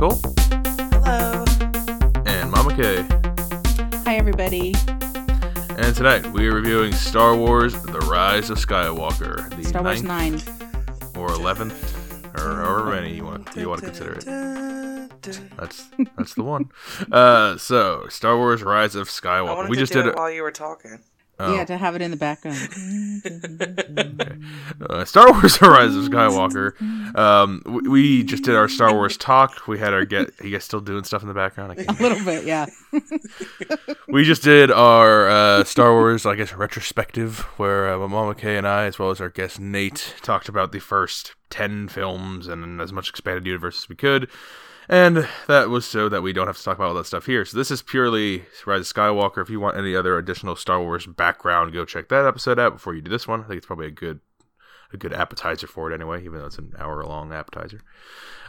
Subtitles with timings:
[0.00, 0.18] Nicole
[1.04, 1.44] Hello.
[2.24, 3.04] and Mama K.
[4.06, 4.74] Hi, everybody.
[5.76, 10.40] And tonight we are reviewing Star Wars: The Rise of Skywalker, the Star Wars 9.
[11.18, 14.24] or eleventh, or however many you want you want to consider it.
[15.58, 16.70] That's that's the one.
[17.12, 19.68] Uh, so Star Wars: Rise of Skywalker.
[19.68, 20.16] We to just did it it.
[20.16, 21.00] while you were talking.
[21.40, 21.54] Oh.
[21.54, 22.58] Yeah, to have it in the background.
[24.90, 26.80] uh, Star Wars: The Rise of Skywalker.
[27.16, 29.66] Um, we, we just did our Star Wars talk.
[29.66, 30.28] We had our get.
[30.40, 31.78] Are you guys still doing stuff in the background?
[31.88, 32.66] A little bit, yeah.
[34.08, 38.66] we just did our uh, Star Wars, I guess, retrospective, where uh, Mama Kay and
[38.66, 42.92] I, as well as our guest Nate, talked about the first 10 films and as
[42.92, 44.28] much expanded universe as we could.
[44.90, 47.44] And that was so that we don't have to talk about all that stuff here.
[47.44, 49.40] So this is purely Rise of Skywalker.
[49.40, 52.96] If you want any other additional Star Wars background, go check that episode out before
[52.96, 53.44] you do this one.
[53.44, 54.18] I think it's probably a good
[54.92, 57.80] a good appetizer for it anyway, even though it's an hour long appetizer.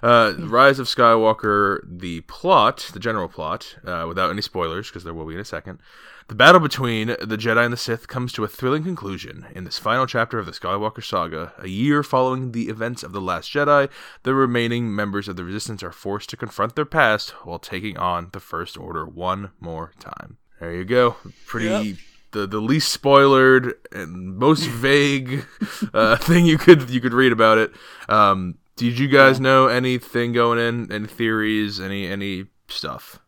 [0.02, 5.14] Uh, Rise of Skywalker, the plot, the general plot, uh, without any spoilers, because there
[5.14, 5.80] will be in a second.
[6.28, 9.78] The battle between the Jedi and the Sith comes to a thrilling conclusion in this
[9.78, 11.54] final chapter of the Skywalker saga.
[11.60, 13.90] A year following the events of The Last Jedi,
[14.24, 18.30] the remaining members of the Resistance are forced to confront their past while taking on
[18.32, 20.38] the First Order one more time.
[20.60, 21.18] There you go.
[21.46, 21.66] Pretty.
[21.68, 21.98] Yep.
[22.32, 25.46] The, the least spoilered and most vague
[25.94, 27.72] uh, thing you could you could read about it.
[28.08, 30.92] Um, did you guys know anything going in?
[30.92, 31.80] Any theories?
[31.80, 33.20] Any any stuff?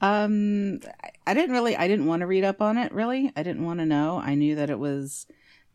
[0.00, 0.80] Um,
[1.26, 3.32] I- didn't really, I didn't want to read up on it, really.
[3.36, 4.18] I didn't want to know.
[4.18, 5.26] I knew that it was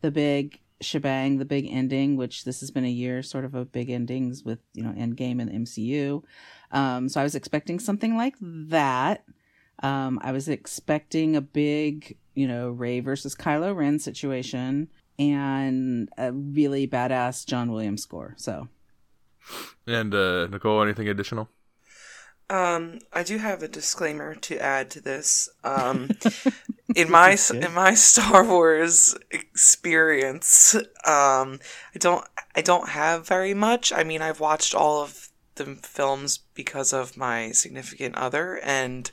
[0.02, 3.72] the big shebang, the big ending, which this has been a year sort of of
[3.72, 6.22] big endings with, you know, Endgame and the MCU.
[6.70, 9.24] Um, so I was expecting something like that.
[9.82, 14.88] Um, I was expecting a big, you know, Rey versus Kylo Ren situation
[15.18, 18.32] and a really badass John Williams score.
[18.38, 18.68] So
[19.86, 21.50] And uh, Nicole, anything additional?
[22.48, 25.50] Um, I do have a disclaimer to add to this.
[25.62, 26.12] Um,
[26.96, 31.60] in my in my Star Wars experience, um,
[31.94, 32.24] I don't
[32.56, 33.92] I don't have very much.
[33.92, 39.10] I mean, I've watched all of the films because of my significant other and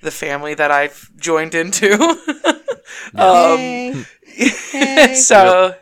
[0.00, 1.98] the family that I've joined into.
[3.16, 4.04] um, Hey.
[4.70, 5.14] Hey.
[5.14, 5.74] so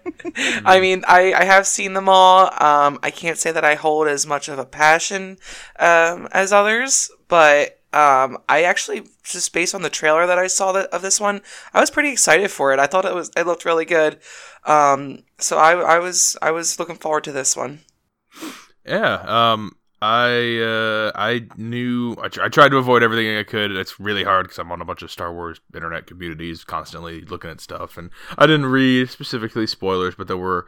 [0.65, 4.09] i mean I, I have seen them all um, i can't say that i hold
[4.09, 5.37] as much of a passion
[5.79, 10.73] um, as others but um, i actually just based on the trailer that i saw
[10.73, 11.43] that, of this one
[11.75, 14.19] i was pretty excited for it i thought it was it looked really good
[14.65, 17.81] um, so I, I was i was looking forward to this one
[18.85, 19.23] Yeah.
[19.27, 19.77] Um.
[20.03, 23.71] I uh I knew I, tr- I tried to avoid everything I could.
[23.71, 27.51] It's really hard because I'm on a bunch of Star Wars internet communities, constantly looking
[27.51, 30.67] at stuff, and I didn't read specifically spoilers, but there were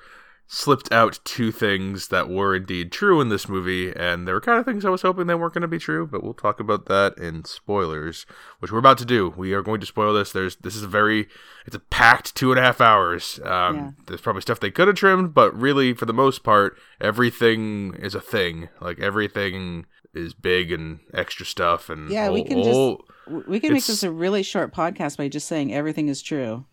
[0.51, 4.59] slipped out two things that were indeed true in this movie, and there were kind
[4.59, 6.07] of things I was hoping they weren't going to be true.
[6.07, 8.25] But we'll talk about that in spoilers,
[8.59, 9.29] which we're about to do.
[9.37, 10.33] We are going to spoil this.
[10.33, 11.29] There's this is a very
[11.67, 13.39] it's a packed two and a half hours.
[13.45, 13.91] Um, Yeah.
[14.07, 18.15] There's probably stuff they could have trimmed, but really, for the most part, everything is
[18.15, 18.69] a thing.
[18.81, 23.75] Like everything is big and extra stuff, and Yeah, we oh- can just- We can
[23.75, 26.65] make this a really short podcast by just saying everything is true.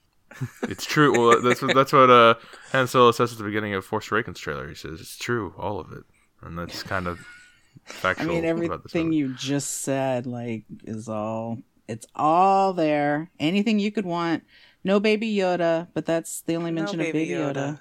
[0.63, 1.11] It's true.
[1.17, 2.35] Well, that's what that's what uh,
[2.71, 4.67] Han Solo says at the beginning of Force Awakens trailer.
[4.67, 6.03] He says it's true, all of it,
[6.41, 7.19] and that's kind of
[7.85, 8.35] factual.
[8.37, 8.55] I factual.
[8.55, 13.29] mean, about this everything you just said, like, is all it's all there.
[13.39, 14.43] Anything you could want.
[14.83, 17.53] No baby Yoda, but that's the only No mention of Baby baby Yoda.
[17.55, 17.79] Yoda.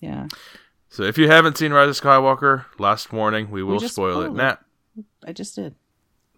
[0.00, 0.26] Yeah,
[0.90, 4.24] So if you haven't seen Rise of Skywalker, last warning, we will just spoil it.
[4.24, 4.56] spoiled Nah,
[5.26, 5.74] I just did.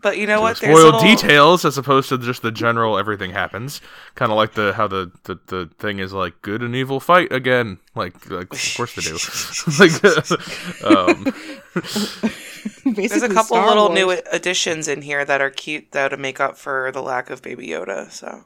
[0.00, 3.32] But you know what spoil There's little- details as opposed to just the general everything
[3.32, 3.80] happens.
[4.14, 7.32] Kind of like the how the, the the thing is like good and evil fight
[7.32, 7.78] again.
[7.94, 9.18] Like, like of course they do.
[9.78, 10.04] like,
[10.84, 11.34] um,
[12.94, 16.56] there's a couple little new additions in here that are cute that would make up
[16.56, 18.44] for the lack of baby yoda so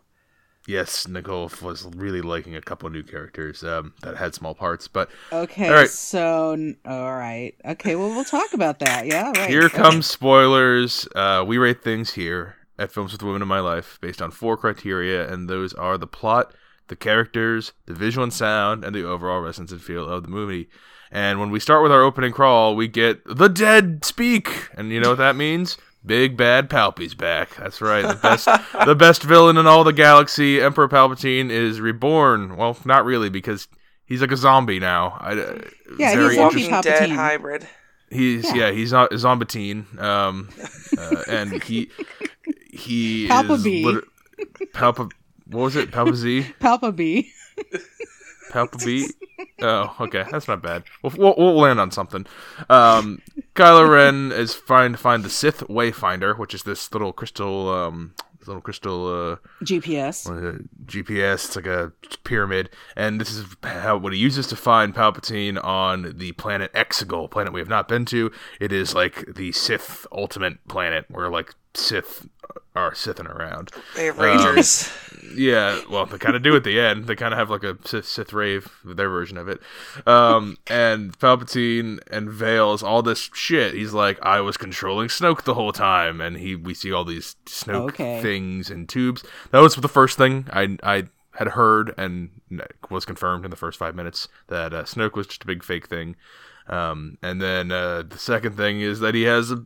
[0.67, 5.11] yes, Nicole was really liking a couple new characters um, that had small parts, but
[5.33, 5.91] Okay, All right.
[5.91, 7.55] so all right.
[7.65, 9.07] Okay, well we'll talk about that.
[9.07, 9.53] Yeah, right.
[9.53, 9.79] Here Okay.
[9.83, 11.09] comes spoilers.
[11.15, 14.57] Uh, we rate things here at Films with Women in My Life based on four
[14.57, 16.55] criteria, and those are the plot,
[16.89, 20.69] the characters, the visual and sound, and the overall resonance and feel of the movie.
[21.11, 25.01] And when we start with our opening crawl, we get the dead speak, and you
[25.01, 25.77] know what that means?
[26.05, 27.55] Big bad Palpy's back.
[27.57, 28.07] That's right.
[28.07, 28.47] The best,
[28.87, 32.57] the best villain in all the galaxy, Emperor Palpatine, is reborn.
[32.57, 33.69] Well, not really, because
[34.05, 35.17] he's like a zombie now.
[35.21, 35.59] I, uh,
[35.99, 36.73] Yeah, very he's interesting.
[36.73, 37.69] walking dead hybrid
[38.11, 38.55] He's Yeah.
[38.67, 40.51] yeah, he's not Zombatine, um,
[40.99, 41.91] uh, and he
[42.71, 43.81] he Palpabee.
[43.81, 44.05] is lit-
[44.75, 45.11] Palpa.
[45.47, 45.91] What was it?
[48.53, 49.03] Palpabee.
[49.03, 49.13] Palpabee?
[49.61, 50.85] Oh, okay, that's not bad.
[51.03, 52.27] We'll, we'll, we'll land on something.
[52.69, 53.21] Um,
[53.55, 58.15] Kylo Ren is trying to find the Sith Wayfinder, which is this little crystal, um,
[58.39, 60.27] this little crystal uh, GPS.
[60.27, 61.35] uh, GPS.
[61.47, 61.93] It's like a
[62.25, 67.31] pyramid, and this is how what he uses to find Palpatine on the planet Exegol,
[67.31, 68.31] planet we have not been to.
[68.61, 72.27] It is like the Sith ultimate planet, where like Sith
[72.75, 73.71] are Sithing around.
[73.95, 74.91] They have rangers.
[75.35, 77.07] Yeah, well, they kind of do at the end.
[77.07, 79.61] They kind of have like a Sith, Sith rave, their version of it.
[80.07, 83.75] Um, and Palpatine and Veils, all this shit.
[83.75, 87.37] He's like, I was controlling Snoke the whole time, and he we see all these
[87.47, 88.21] Snoke Okay.
[88.21, 89.25] things and tubes.
[89.53, 91.05] That was the first thing I I
[91.37, 92.29] had heard and
[92.91, 95.87] was confirmed in the first five minutes that uh, Snoke was just a big fake
[95.87, 96.17] thing.
[96.69, 99.65] Um, and then uh, the second thing is that he has a,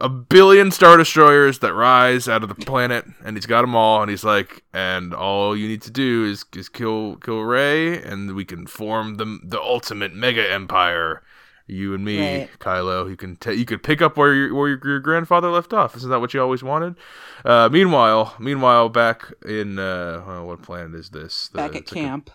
[0.00, 4.02] a billion star destroyers that rise out of the planet, and he's got them all.
[4.02, 8.34] And he's like, and all you need to do is is kill kill Rey, and
[8.34, 11.22] we can form the the ultimate mega empire.
[11.68, 12.48] You and me, Right.
[12.60, 13.08] Kylo.
[13.10, 15.96] You can ta you could pick up where your where your, your grandfather left off.
[15.96, 16.94] Isn't that what you always wanted?
[17.44, 21.48] Uh, meanwhile, meanwhile, back in uh, oh, what planet is this?
[21.48, 22.30] The- Back at like a- camp.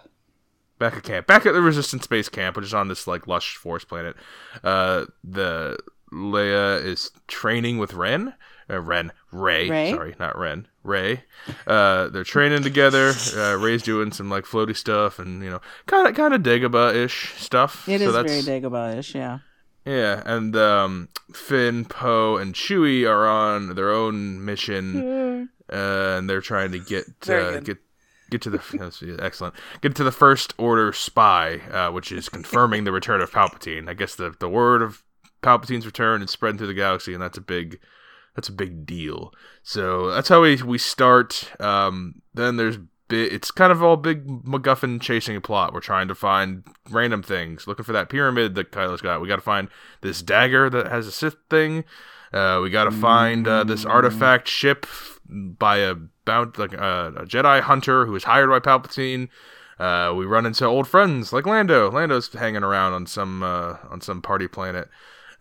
[0.80, 3.56] back at camp, back at the Resistance Base camp, which is on this like lush
[3.56, 4.18] forest planet.
[4.66, 5.78] Uh, the
[6.12, 8.34] Leia is training with Ren,
[8.69, 9.92] uh, Ren, Rey, Rey?
[9.92, 11.24] sorry, not Ren, Rey.
[11.66, 13.13] Uh, they're training together.
[13.36, 16.96] Uh, Rey's doing some like floaty stuff and you know, kind of kind of Dagobah
[16.96, 17.88] ish stuff.
[17.88, 19.40] It So is that's- very Dagobah-ish, yeah.
[19.86, 25.75] yeah, and um, Finn, Poe, and Chewie are on their own mission, uh,
[26.18, 27.78] and they're trying to get uh, get
[28.30, 32.92] get to the excellent get to the First Order spy, uh, which is confirming the
[32.92, 33.88] return of Palpatine.
[33.90, 35.04] I guess the the word of
[35.42, 37.80] Palpatine's return and spreading through the galaxy, and that's a big
[38.36, 39.34] that's a big deal.
[39.64, 41.52] So that's how we we start.
[41.60, 45.74] Um, then there's bi- it's kind of all big MacGuffin chasing plot.
[45.74, 49.22] We're trying to find random things, looking for that pyramid that Kylo's got.
[49.22, 49.68] We got to find
[50.02, 51.84] this dagger that has a Sith thing.
[52.34, 54.86] Uh, we got to find uh, this artifact ship
[55.28, 59.28] by a bound like uh, a Jedi hunter who was hired by Palpatine.
[59.78, 61.92] Uh, we run into old friends like Lando.
[61.92, 64.88] Lando's hanging around on some uh, on some party planet.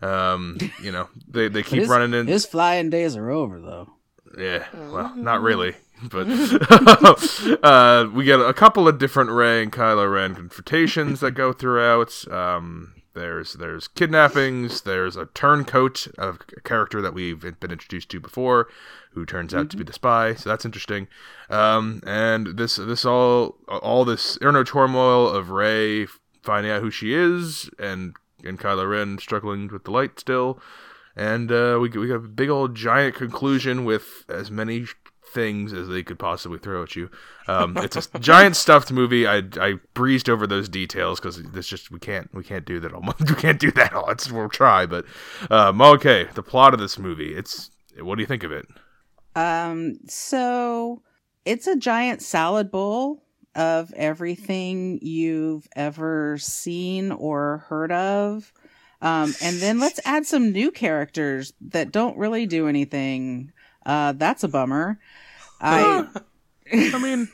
[0.01, 2.27] Um, you know, they they keep his, running in.
[2.27, 3.89] His flying days are over, though.
[4.37, 6.27] Yeah, well, not really, but
[7.63, 12.25] uh, we get a couple of different Rey and Kylo Ren confrontations that go throughout.
[12.31, 14.81] Um, there's there's kidnappings.
[14.81, 18.69] There's a turncoat of a character that we've been introduced to before,
[19.13, 20.33] who turns out to be the spy.
[20.35, 21.07] So that's interesting.
[21.49, 26.07] Um, and this this all all this inner turmoil of Rey
[26.41, 30.61] finding out who she is, and and Kylo Ren struggling with the light still
[31.15, 34.85] and uh, we we got a big old giant conclusion with as many
[35.33, 37.09] things as they could possibly throw at you.
[37.47, 39.27] Um, it's a giant stuffed movie.
[39.27, 42.93] I I breezed over those details because it's just we can't we can't do that
[42.93, 43.01] all.
[43.01, 43.21] Month.
[43.29, 44.09] We can't do that all.
[44.09, 45.05] It's we'll try, but
[45.49, 46.27] um, okay.
[46.33, 47.33] The plot of this movie.
[47.35, 48.67] It's what do you think of it?
[49.35, 51.01] Um, so
[51.45, 53.23] it's a giant salad bowl
[53.55, 58.51] of everything you've ever seen or heard of.
[59.01, 63.51] Um, and then let's add some new characters that don't really do anything.
[63.85, 64.99] Uh, that's a bummer.
[65.59, 66.07] I,
[66.71, 67.29] I mean,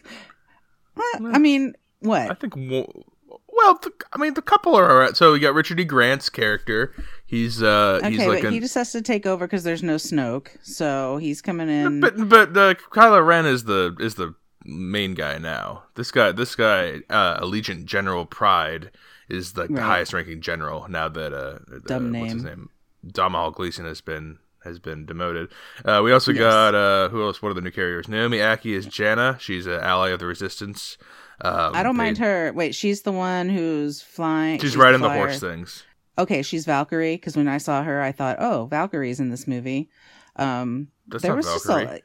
[1.33, 2.31] I mean, what?
[2.31, 2.55] I think.
[2.55, 5.17] Well, the, I mean, the couple are alright.
[5.17, 5.83] So we got Richard E.
[5.83, 6.93] Grant's character.
[7.25, 9.95] He's uh, he's Okay, like but he just has to take over because there's no
[9.95, 11.99] Snoke, so he's coming in.
[11.99, 14.35] But but uh, Kylo Ren is the is the
[14.67, 15.83] main guy now.
[15.95, 18.91] This guy this guy uh, Allegiant General Pryde
[19.29, 19.83] is like the Right.
[19.83, 22.69] highest ranking general now that uh Dumb uh, what's his name.
[23.09, 25.49] Domhnall Gleeson has been has been demoted.
[25.85, 26.39] Uh, we also Yes.
[26.41, 27.41] got uh who else?
[27.41, 28.07] What are the new carriers?
[28.07, 29.37] Naomi Ackie is Jannah.
[29.39, 30.97] She's an ally of the Resistance.
[31.41, 32.51] Um, I don't they- mind her.
[32.53, 34.59] Wait, she's the one who's flying.
[34.59, 35.19] She's, riding the flyer.
[35.27, 35.83] horse things.
[36.17, 37.15] Okay, she's Valkyrie.
[37.15, 39.87] Because when I saw her, I thought, oh, Valkyrie's in this movie.
[40.37, 42.01] Um, That's there not was Valkyrie.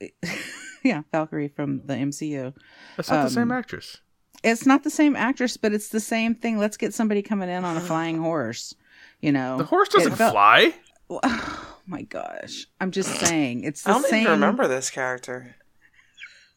[0.00, 0.28] just a
[0.86, 2.54] yeah, Valkyrie from the MCU.
[2.96, 3.98] That's not the same um, actress.
[4.42, 6.58] It's not the same actress, but it's the same thing.
[6.58, 8.74] Let's get somebody coming in on a flying horse.
[9.20, 10.74] You know, The horse doesn't felt- fly.
[11.08, 12.66] Oh my gosh!
[12.80, 14.20] I'm just saying, it's the I don't same.
[14.22, 15.54] even remember this character.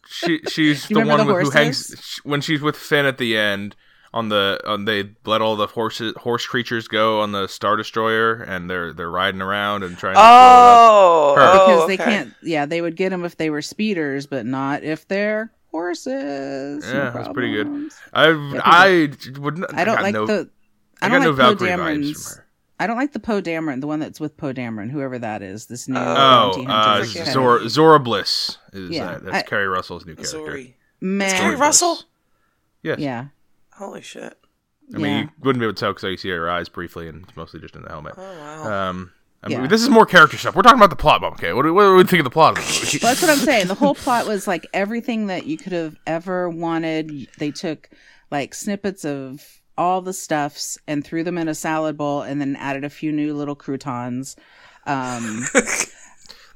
[0.07, 2.19] She she's the one the with, who hangs horses?
[2.23, 3.75] when she's with Finn at the end
[4.13, 8.41] on the on they let all the horses horse creatures go on the star destroyer
[8.43, 10.35] and they're they're riding around and trying to blow it up.
[10.81, 12.03] Oh, oh, because they okay.
[12.11, 12.33] can't.
[12.41, 16.83] Yeah, they would get them if they were speeders, but not if they're horses.
[16.85, 17.91] No Yeah, that's pretty good.
[18.13, 20.49] I Yeah, I would not, I don't got like no, the.
[21.01, 22.23] I, I got don't no like Poe Valkyrie vibes Dameron's.
[22.33, 22.45] from her.
[22.81, 25.67] I don't like the Poe Dameron, the one that's with Poe Dameron, whoever that is.
[25.67, 27.05] This new Oh, bounty Oh, uh, hunter.
[27.07, 27.31] Forget guy.
[27.33, 29.23] Zora, Zora Bliss is Yeah, that?
[29.25, 30.37] That's I- Keri Russell's new character.
[30.39, 30.73] Zorii.
[31.01, 31.99] Man, Keri Russell?
[32.81, 32.99] Yes.
[32.99, 33.27] yeah.
[33.79, 34.37] Holy shit.
[34.93, 35.21] I mean, Yeah.
[35.23, 37.59] you wouldn't be able to tell because you see her eyes briefly, and it's mostly
[37.59, 38.13] just in the helmet.
[38.17, 38.89] Oh wow.
[38.89, 39.67] Um, I mean, Yeah.
[39.67, 40.55] this is more character stuff.
[40.55, 41.33] We're talking about the plot, Mom.
[41.33, 42.99] Okay, what do, what do we think of the plot of the movie?
[43.01, 43.67] Well, that's what I'm saying.
[43.67, 47.27] The whole plot was like everything that you could have ever wanted.
[47.37, 47.89] They took
[48.31, 52.57] like snippets of all the stuffs and threw them in a salad bowl, and then
[52.57, 54.35] added a few new little croutons.
[54.85, 55.45] Um,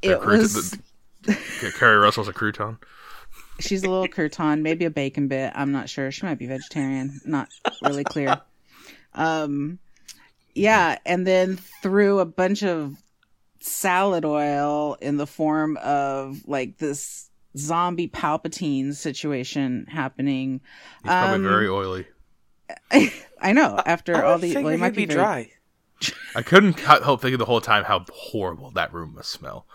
[0.01, 0.72] it crouton- was.
[0.72, 0.80] the-
[1.62, 2.80] yeah, Keri Russell's a crouton.
[3.60, 5.51] She's a little crouton, maybe a bacon bit.
[5.55, 6.12] I'm not sure.
[6.12, 7.22] She might be vegetarian.
[7.25, 7.50] Not
[7.83, 8.41] really clear.
[9.13, 9.79] Um,
[10.55, 12.95] yeah, and then threw a bunch of
[13.60, 20.60] salad oil in the form of like this zombie Palpatine situation happening.
[21.03, 22.07] He's probably Um, very oily.
[23.39, 23.79] I know.
[23.86, 25.51] After I all would the, well, he he'd might be very- dry.
[26.36, 29.65] I couldn't help thinking the whole time how horrible that room must smell.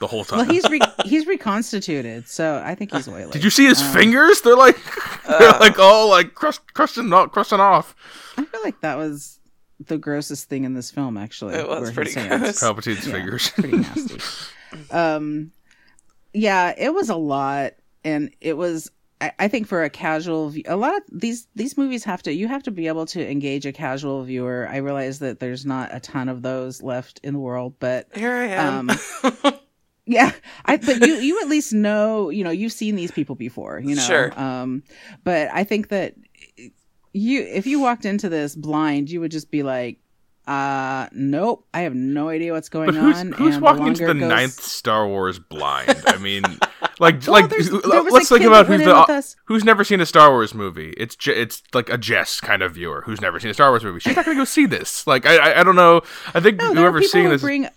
[0.00, 0.38] The whole time.
[0.40, 3.30] Well, he's re- he's reconstituted, so I think he's oily.
[3.32, 4.40] Did you see his Um, fingers?
[4.42, 4.76] They're like
[5.28, 7.94] they're like all like crust, crushing, off, crusting off.
[8.36, 9.40] I feel like that was
[9.86, 11.16] the grossest thing in this film.
[11.16, 12.60] Actually, It was pretty he's gross.
[12.62, 13.12] Palpatine's Yeah.
[13.14, 13.50] fingers.
[13.50, 14.18] pretty nasty.
[14.90, 15.50] um,
[16.32, 17.72] yeah, it was a lot,
[18.04, 18.90] and it was.
[19.20, 22.32] I, I think for a casual, view, a lot of these these movies have to
[22.32, 24.68] you have to be able to engage a casual viewer.
[24.70, 28.32] I realize that there's not a ton of those left in the world, but Here
[28.32, 28.88] I am.
[29.24, 29.30] yeah,
[30.68, 33.94] I but you you at least know you know you've seen these people before, you
[33.96, 34.02] know.
[34.02, 34.38] Sure.
[34.40, 34.82] Um,
[35.24, 36.14] but I think that
[37.12, 39.98] you if you walked into this blind, you would just be like,
[40.46, 43.32] uh, nope, I have no idea what's going But who's on.
[43.32, 46.02] who's walking into the goes- ninth Star Wars blind?
[46.06, 46.42] I mean,
[47.00, 49.34] like Well, like there's- who- there was let's think about who's went in with the
[49.46, 50.90] who's never seen a Star Wars movie.
[50.96, 54.00] It's it's like a Jess kind of viewer who's never seen a Star Wars movie.
[54.00, 55.06] She's not gonna go see this.
[55.06, 56.02] Like I I, I don't know.
[56.34, 57.42] I think No, whoever's seeing this.
[57.42, 57.68] bring.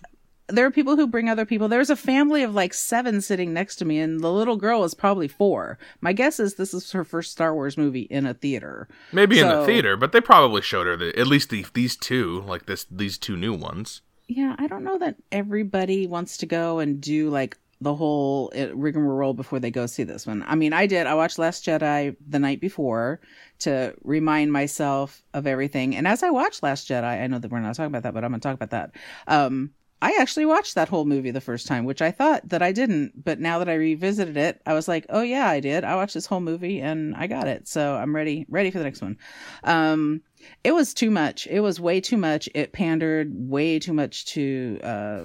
[0.48, 1.68] There are people who bring other people.
[1.68, 4.94] There's a family of like seven sitting next to me, and the little girl is
[4.94, 5.78] probably four.
[6.00, 8.88] My guess is this is her first Star Wars movie in a theater.
[9.12, 12.42] Maybe in the theater, but they probably showed her the, at least the, these two,
[12.46, 14.02] like this, these two new ones.
[14.28, 18.74] Yeah, I don't know that everybody wants to go and do like the whole uh,
[18.74, 20.44] rigmarole before they go see this one.
[20.46, 21.06] I mean, I did.
[21.06, 23.20] I watched Last Jedi the night before
[23.60, 25.96] to remind myself of everything.
[25.96, 28.24] And as I watched Last Jedi, I know that we're not talking about that, but
[28.24, 28.92] I'm going to talk about that.
[29.26, 29.70] Um,
[30.02, 33.24] I actually watched that whole movie the first time, which I thought that I didn't.
[33.24, 35.84] But now that I revisited it, I was like, oh yeah, I did.
[35.84, 37.68] I watched this whole movie and I got it.
[37.68, 39.16] So I'm ready, ready for the next one.
[39.62, 40.22] Um,
[40.64, 41.46] it was too much.
[41.46, 42.48] It was way too much.
[42.52, 45.22] It pandered way too much to uh,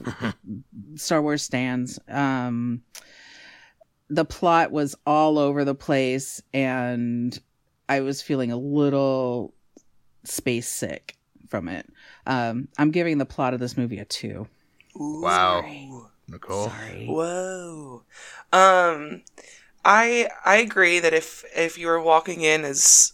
[0.96, 1.98] Star Wars stands.
[2.08, 2.84] Um,
[4.12, 7.38] the plot was all over the place, and
[7.90, 9.56] I was feeling a little
[10.24, 11.18] space sick
[11.50, 11.90] from it.
[12.28, 14.48] Um, I'm giving the plot of this movie a two.
[15.00, 15.62] Ooh, Wow.
[15.62, 15.92] sorry.
[16.30, 17.06] Nicole, Sorry.
[17.08, 18.04] Whoa.
[18.52, 19.24] Um
[19.86, 23.14] I I agree that if if you were walking in as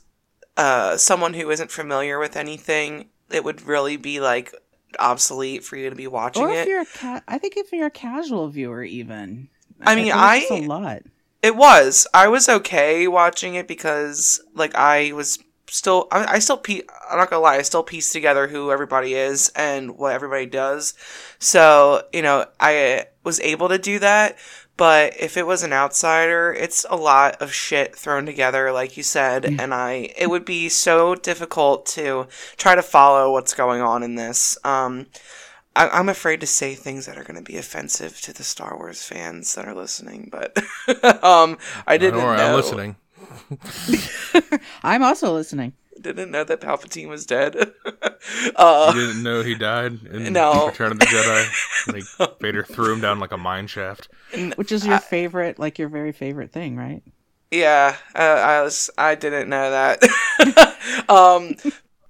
[0.58, 4.54] uh someone who isn't familiar with anything, it would really be like
[5.00, 6.68] obsolete for you to be watching Or if it.
[6.68, 9.50] you're a ca- I think if you're a casual viewer, even.
[9.82, 11.02] I mean, think I- it's just a lot.
[11.42, 12.08] It was.
[12.14, 15.40] I was okay watching it because like I was
[15.74, 19.16] still I, I still pe- I'm not gonna lie, I still piece together who everybody
[19.16, 20.94] is and what everybody does.
[21.40, 24.38] So, you know, I was able to do that.
[24.76, 29.04] But if it was an outsider, it's a lot of shit thrown together, like you
[29.04, 32.28] said, and I it would be so difficult to
[32.58, 34.58] try to follow what's going on in this.
[34.64, 35.08] Um,
[35.76, 38.78] I, I'm afraid to say things that are going to be offensive to the Star
[38.78, 40.56] Wars fans that are listening, but
[41.24, 42.28] um, I didn't know.
[42.28, 42.96] I'm listening.
[44.84, 45.74] I'm also listening.
[46.02, 47.56] Didn't know that Palpatine was dead.
[48.56, 50.68] uh, You didn't know he died in No.
[50.68, 51.70] Return of the Jedi.
[52.20, 54.08] Like Vader threw him down like a mine shaft.
[54.56, 57.04] Which is your favorite, like your very favorite thing, right?
[57.52, 58.90] Yeah, uh, I was.
[58.98, 60.02] I didn't know that.
[61.10, 61.56] um,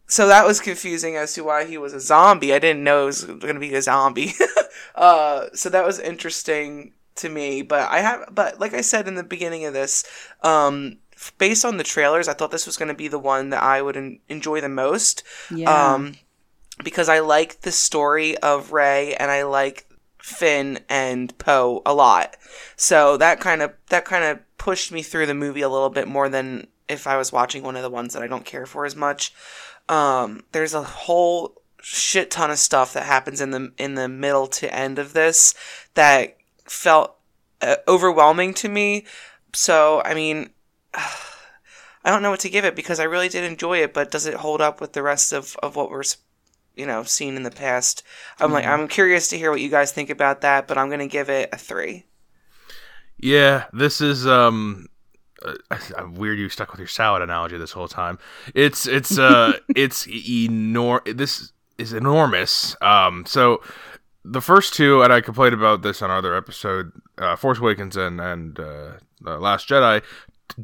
[0.08, 2.54] so that was confusing as to why he was a zombie.
[2.54, 4.34] I didn't know it was going to be a zombie.
[4.96, 7.62] uh, so that was interesting to me.
[7.64, 8.30] But I have.
[8.32, 10.06] But like I said in the beginning of this,
[10.44, 11.03] um, f-
[11.38, 13.82] based on the trailers, I thought this was going to be the one that I
[13.82, 15.24] would en- enjoy the most.
[15.50, 15.94] Yeah.
[15.94, 16.16] Um,
[16.84, 19.88] because I like the story of Rey and I like
[20.18, 22.36] Finn and Poe a lot.
[22.76, 26.08] So that kind of that kind of pushed me through the movie a little bit
[26.08, 28.86] more than if I was watching one of the ones that I don't care for
[28.86, 29.34] as much.
[29.88, 34.48] Um, there's a whole shit ton of stuff that happens in the in the middle
[34.48, 35.54] to end of this
[35.94, 37.18] that felt
[37.62, 39.06] uh, overwhelming to me.
[39.54, 40.50] So I mean.
[40.94, 44.26] I don't know what to give it because I really did enjoy it, but does
[44.26, 46.04] it hold up with the rest of, of what we're,
[46.76, 48.04] you know, seen in the past?
[48.40, 51.08] I'm like, I'm curious to hear what you guys think about that, but I'm gonna
[51.08, 52.06] give it a three.
[53.18, 54.88] Yeah, this is um
[55.46, 55.56] uh,
[56.14, 58.20] weird you stuck with your salad analogy this whole time.
[58.54, 62.76] It's it's uh it's enor this is enormous.
[62.82, 63.62] Um, so
[64.26, 67.98] the first two, and I complained about this on our other episode, uh, Force Awakens
[67.98, 70.02] and and uh, Last Jedi,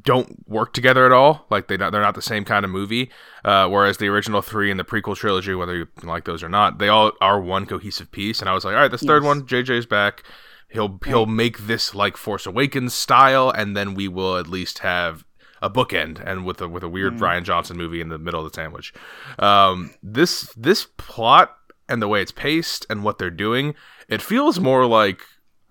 [0.01, 1.45] don't work together at all.
[1.49, 3.09] Like they not, they're not the same kind of movie.
[3.43, 6.79] Uh, whereas the original three and the prequel trilogy, whether you like those or not,
[6.79, 8.39] they all are one cohesive piece.
[8.39, 9.07] And I was like, all right, this yes.
[9.07, 10.23] third one, JJ's back.
[10.69, 11.05] He'll right.
[11.05, 15.25] he'll make this like Force Awakens style, and then we will at least have
[15.61, 17.19] a bookend and with a with a weird mm.
[17.19, 18.93] Rian Johnson movie in the middle of the sandwich.
[19.39, 21.55] Um, this this plot
[21.87, 23.73] and the way it's paced and what they're doing,
[24.07, 25.21] it feels more like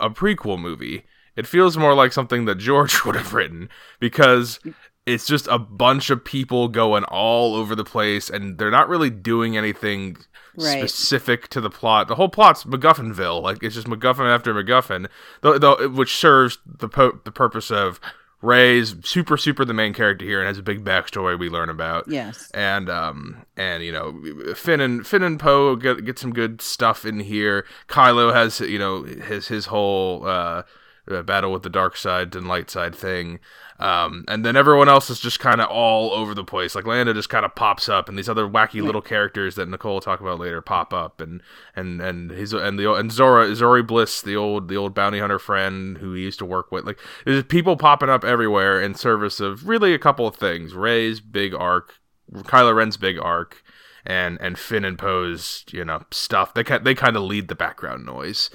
[0.00, 1.04] a prequel movie.
[1.38, 3.68] It feels more like something that George would have written
[4.00, 4.58] because
[5.06, 9.08] it's just a bunch of people going all over the place and they're not really
[9.08, 10.16] doing anything
[10.56, 10.80] right.
[10.80, 12.08] specific to the plot.
[12.08, 13.40] The whole plot's MacGuffinville.
[13.40, 15.06] Like it's just MacGuffin after MacGuffin,
[15.42, 18.00] the, the, which serves the po- the purpose of
[18.42, 22.08] Rey's super super the main character here and has a big backstory we learn about.
[22.08, 22.50] Yes.
[22.52, 27.06] And um and you know Finn and Finn and Poe get get some good stuff
[27.06, 27.64] in here.
[27.88, 30.64] Kylo has you know his his whole uh
[31.08, 33.40] battle with the dark side and light side thing.
[33.80, 36.74] Um, and then everyone else is just kind of all over the place.
[36.74, 39.94] Like Lando just kind of pops up, and these other wacky little characters that Nicole
[39.94, 41.40] will talk about later pop up, and
[41.76, 45.38] and and he's and the and Zora Zorii Bliss, the old the old bounty hunter
[45.38, 46.86] friend who he used to work with.
[46.86, 51.20] Like there's people popping up everywhere in service of really a couple of things: Rey's
[51.20, 52.00] big arc,
[52.32, 53.62] Kylo Ren's big arc,
[54.04, 56.52] and and Finn and Poe's you know stuff.
[56.52, 58.50] They they kind of lead the background noise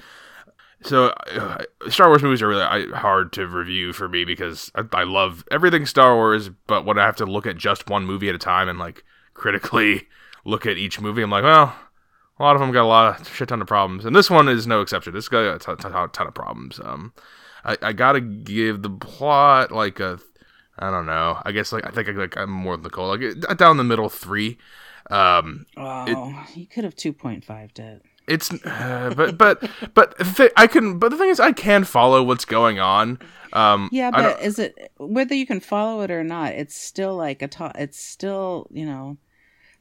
[0.84, 5.04] so uh, Star Wars movies are really hard to review for me because I, I,
[5.04, 8.34] love everything Star Wars, but when I have to look at just one movie at
[8.34, 10.08] a time and like critically
[10.44, 11.74] look at each movie, I'm like, well,
[12.38, 14.48] a lot of them got a lot of shit ton of problems, and this one
[14.48, 15.14] is no exception.
[15.14, 16.78] This got a ton, of problems.
[16.84, 17.14] Um,
[17.64, 20.18] I, I gotta give the plot like a,
[20.78, 21.40] I don't know.
[21.44, 24.10] I guess like I think I, like I'm more than Nicole, like down the middle
[24.10, 24.58] three.
[25.10, 30.18] Um, oh, it, you could have two point five it it's uh, but but but
[30.36, 33.18] th- I can but the thing is I can follow what's going on.
[33.52, 36.52] Um, yeah, but is it whether you can follow it or not?
[36.54, 39.16] It's still like a to- it's still you know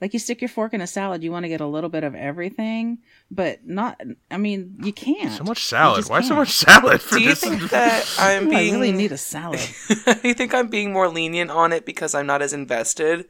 [0.03, 2.03] like you stick your fork in a salad, you want to get a little bit
[2.03, 2.97] of everything,
[3.31, 4.01] but not.
[4.29, 5.31] I mean, you can't.
[5.31, 6.09] So much salad.
[6.09, 6.27] Why can't.
[6.27, 7.01] so much salad?
[7.09, 8.73] Do you think that I'm being?
[8.73, 9.61] I really need a salad.
[10.21, 13.27] you think I'm being more lenient on it because I'm not as invested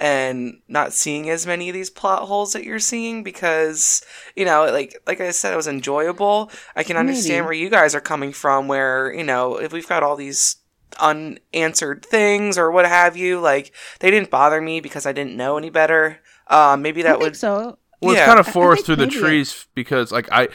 [0.00, 3.22] and not seeing as many of these plot holes that you're seeing?
[3.22, 6.50] Because you know, like like I said, it was enjoyable.
[6.74, 7.44] I can understand Maybe.
[7.44, 8.66] where you guys are coming from.
[8.66, 10.56] Where you know, if we've got all these
[11.00, 13.40] unanswered things or what have you.
[13.40, 16.20] Like they didn't bother me because I didn't know any better.
[16.46, 17.78] Uh, maybe that would so.
[18.00, 18.20] Well, yeah.
[18.20, 20.48] it's kind of forest through the trees because, like, I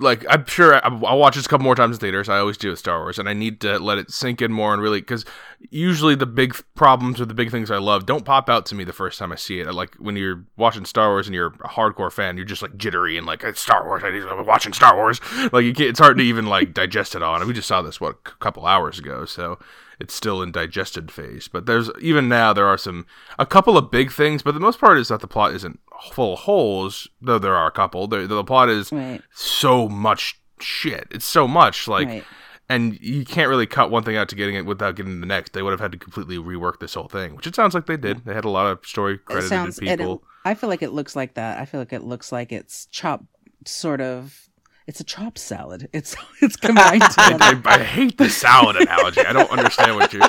[0.00, 2.28] like I'm sure I'll watch this a couple more times in theaters.
[2.28, 4.72] I always do with Star Wars, and I need to let it sink in more
[4.72, 5.24] and really because
[5.70, 8.84] usually the big problems or the big things I love don't pop out to me
[8.84, 9.72] the first time I see it.
[9.74, 13.18] Like when you're watching Star Wars and you're a hardcore fan, you're just like jittery
[13.18, 14.04] and like it's Star Wars.
[14.04, 15.20] I need to watching Star Wars.
[15.52, 17.34] Like it's hard to even like digest it all.
[17.34, 19.58] And we just saw this what a couple hours ago, so
[20.00, 21.48] it's still in digested phase.
[21.48, 23.06] But there's even now there are some
[23.38, 25.80] a couple of big things, but the most part is that the plot isn't
[26.12, 28.06] full of holes, though there are a couple.
[28.06, 29.22] The, the plot is right.
[29.32, 31.08] so much shit.
[31.10, 32.08] It's so much like.
[32.08, 32.24] Right.
[32.70, 35.54] And you can't really cut one thing out to getting it without getting the next.
[35.54, 37.96] They would have had to completely rework this whole thing, which it sounds like they
[37.96, 38.26] did.
[38.26, 40.16] They had a lot of story credited sounds, people.
[40.16, 41.58] It, I feel like it looks like that.
[41.58, 43.24] I feel like it looks like it's chopped
[43.64, 44.47] sort of
[44.88, 45.88] it's a chopped salad.
[45.92, 47.02] It's it's combined.
[47.18, 49.20] I, I, I, hate the salad analogy.
[49.20, 50.22] I don't understand what you.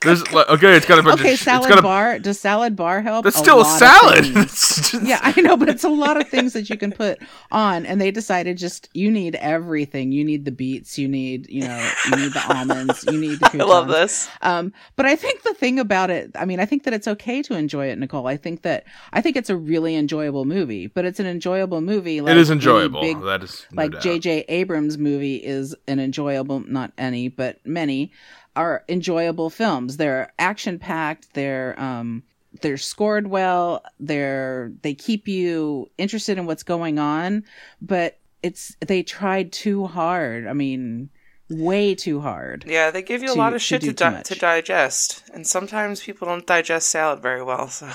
[0.00, 0.76] There's okay.
[0.76, 1.34] It's got a bunch okay.
[1.34, 2.18] Of, salad got a, bar.
[2.18, 3.24] Does salad bar help?
[3.24, 4.24] That's still a, a salad.
[5.06, 7.18] yeah, I know, but it's a lot of things that you can put
[7.52, 10.10] on, and they decided just you need everything.
[10.10, 10.96] You need the beets.
[10.96, 13.04] You need you know you need the almonds.
[13.04, 13.50] You need the.
[13.50, 13.62] Croutons.
[13.62, 14.28] I love this.
[14.40, 17.42] Um, but I think the thing about it, I mean, I think that it's okay
[17.42, 18.26] to enjoy it, Nicole.
[18.26, 22.22] I think that I think it's a really enjoyable movie, but it's an enjoyable movie.
[22.22, 23.02] Like it is enjoyable.
[23.02, 24.46] Big, that is no like J.J.
[24.48, 28.12] Abrams' movie is an enjoyable, not any, but many
[28.56, 29.96] are enjoyable films.
[29.96, 31.34] They're action packed.
[31.34, 32.22] They're um,
[32.60, 33.82] they're scored well.
[33.98, 37.44] They're they keep you interested in what's going on,
[37.80, 40.46] but it's they tried too hard.
[40.46, 41.10] I mean,
[41.50, 42.64] way too hard.
[42.66, 45.46] Yeah, they give you to, a lot of shit to, to, di- to digest, and
[45.46, 47.68] sometimes people don't digest salad very well.
[47.68, 47.90] So.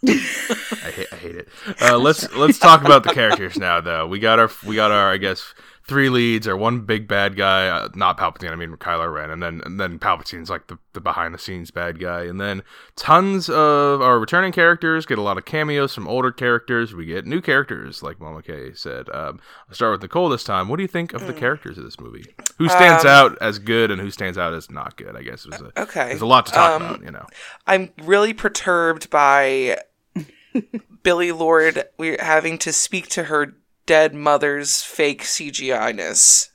[0.06, 1.48] I hate, I hate it.
[1.82, 4.06] Uh, let's let's talk about the characters now, though.
[4.06, 5.54] We got our we got our I guess
[5.88, 9.42] three leads or one big bad guy, uh, not Palpatine, I mean Kylo Ren, and
[9.42, 12.62] then and then Palpatine's like the, the behind the scenes bad guy, and then
[12.94, 16.94] tons of our returning characters get a lot of cameos from older characters.
[16.94, 19.08] We get new characters, like Mama K said.
[19.08, 20.68] Um, I'll start with Nicole this time.
[20.68, 22.24] What do you think of the characters of this movie?
[22.58, 25.16] Who stands Um, out as good and who stands out as not good?
[25.16, 26.08] I guess was a, Okay.
[26.10, 27.02] there's a lot to talk Um, about.
[27.02, 27.26] You know,
[27.66, 29.78] I'm really perturbed by
[31.02, 33.54] Billie Lourd we're having to speak to her
[33.88, 36.50] dead mother's fake CGI ness.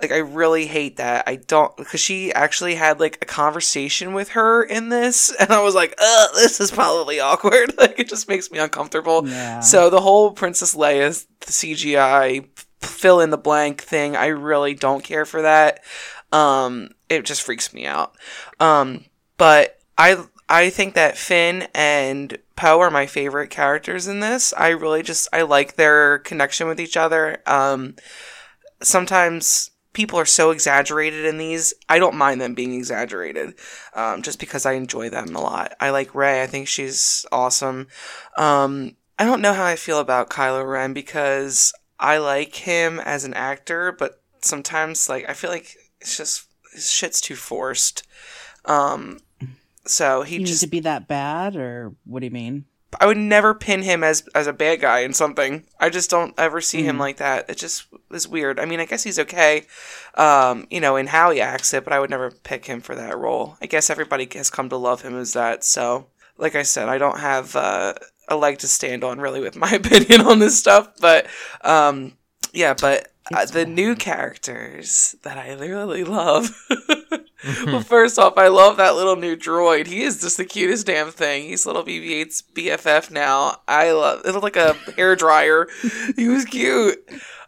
[0.00, 1.24] Like I really hate that.
[1.26, 5.62] I don't because she actually had like a conversation with her in this, and I
[5.62, 9.28] was like, "Ugh, this is probably awkward." Like it just makes me uncomfortable.
[9.28, 9.60] Yeah.
[9.60, 12.46] So the whole Princess Leia CGI
[12.80, 15.80] fill in the blank thing, I really don't care for that.
[16.32, 18.16] Um, it just freaks me out.
[18.60, 19.04] Um,
[19.36, 24.52] but I I think that Finn and Poe are my favorite characters in this.
[24.56, 27.42] I really just I like their connection with each other.
[27.46, 27.96] Um,
[28.82, 31.72] sometimes people are so exaggerated in these.
[31.88, 33.54] I don't mind them being exaggerated,
[33.94, 35.74] um, just because I enjoy them a lot.
[35.80, 36.42] I like Rey.
[36.42, 37.88] I think she's awesome.
[38.36, 43.24] Um, I don't know how I feel about Kylo Ren because I like him as
[43.24, 48.02] an actor, but sometimes like I feel like it's just his shit's too forced.
[48.66, 49.20] Um,
[49.86, 52.64] so he you just to be that bad, or what do you mean?
[53.00, 55.64] I would never pin him as as a bad guy in something.
[55.80, 57.00] I just don't ever see him Mm.
[57.00, 57.50] like that.
[57.50, 58.60] It just is weird.
[58.60, 59.64] I mean, I guess he's okay,
[60.14, 62.94] um, you know, in how he acts it, but I would never pick him for
[62.94, 63.56] that role.
[63.60, 65.64] I guess everybody has come to love him as that.
[65.64, 66.06] So,
[66.38, 67.94] like I said, I don't have uh,
[68.28, 70.88] a leg to stand on really with my opinion on this stuff.
[71.00, 71.26] But
[71.62, 72.12] um,
[72.52, 76.50] yeah, but uh, the new characters that I really love.
[77.66, 79.86] well, first off, I love that little new droid.
[79.86, 81.44] He is just the cutest damn thing.
[81.44, 83.60] He's little BB-8's BFF now.
[83.66, 84.32] I love it.
[84.32, 85.68] Looked like a hair dryer.
[86.16, 86.98] he was cute.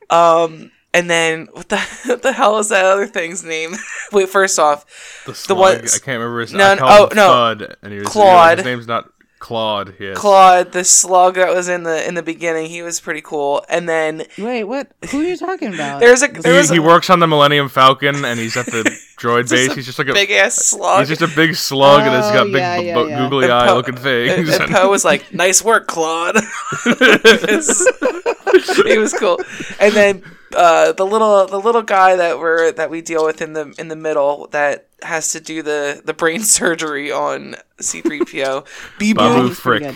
[0.08, 3.74] Um, and then what the what the hell is that other thing's name?
[4.12, 4.86] Wait, first off,
[5.26, 5.58] the the slug.
[5.58, 7.28] ones- I can't remember his I no, oh, no.
[7.28, 8.58] Thud, and he was, Klaud.
[8.58, 9.94] His name's not Klaud.
[10.00, 10.16] Yes.
[10.16, 13.64] Klaud, the slug that was in the in the beginning, he was pretty cool.
[13.68, 14.88] And then Wait, what?
[15.10, 16.00] Who are you talking about?
[16.00, 18.64] There's a- The- there was He, he works on the Millennium Falcon, and he's at
[18.66, 18.82] the
[19.18, 19.74] droid base.
[19.74, 21.00] He's just like a big ass slug.
[21.00, 23.18] He's just a big slug, and it's Oh, got big, yeah, bu- yeah, bu- yeah.
[23.18, 24.56] googly And eye Poe- looking and, things.
[24.58, 26.36] and Poe was like, "Nice work, Klaud."
[26.86, 29.38] it was cool.
[29.80, 30.22] And then
[30.54, 33.88] uh, the little the little guy that we're that we deal with in the in
[33.88, 38.66] the middle that has to do the the brain surgery on C3PO.
[38.98, 39.94] Bibu, Babu Frick.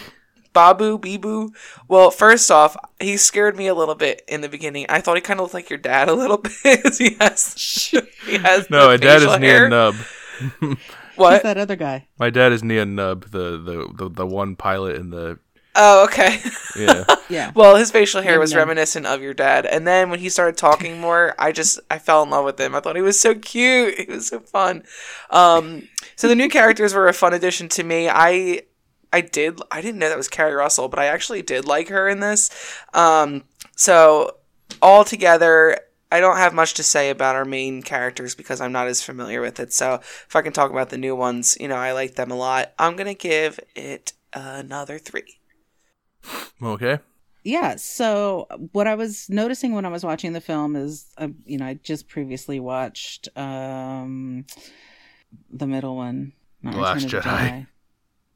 [0.53, 1.51] Babu, Bibu.
[1.87, 4.87] Well, first off, he scared me a little bit in the beginning.
[4.89, 6.97] I thought he kind of looked like your dad a little bit.
[6.99, 7.55] he has
[8.27, 9.69] he has no, my the dad facial is Nia hair.
[9.69, 9.95] Nub.
[11.29, 12.07] Who's that other guy?
[12.19, 15.39] My dad is Nien Nunb, the, the, the, the one pilot in the
[15.83, 16.41] Oh, okay.
[16.77, 17.05] yeah.
[17.31, 17.53] Yeah.
[17.55, 21.01] Well, his facial hair was reminiscent of your dad, and then when he started talking
[21.01, 22.75] more, I just I fell in love with him.
[22.75, 23.97] I thought he was so cute.
[24.01, 24.83] He was so fun.
[25.31, 28.09] Um, so the new characters were a fun addition to me.
[28.09, 28.63] I
[29.13, 32.09] I did I didn't know that was Keri Russell, but I actually did like her
[32.09, 32.51] in this.
[32.95, 33.45] Um,
[33.77, 34.39] so
[34.83, 35.79] all together.
[36.11, 39.41] I don't have much to say about our main characters because I'm not as familiar
[39.41, 39.73] with it.
[39.73, 42.37] So if I can talk about the new ones, you know, I like them a
[42.37, 42.73] lot.
[42.77, 45.40] I'm gonna give it another three.
[46.63, 46.99] Okay.
[47.43, 47.77] Yeah.
[47.77, 51.67] So what I was noticing when I was watching the film is, uh, you know,
[51.67, 54.45] I just previously watched um
[55.51, 57.67] the middle one, not The Last the Jedi.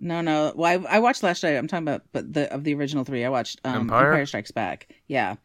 [0.01, 0.53] No, no.
[0.55, 1.57] Well, I, I watched Last Jedi.
[1.57, 4.09] I'm talking about, but the of the original three, I watched um, Empire?
[4.09, 4.89] Empire Strikes Back.
[5.07, 5.37] Yeah,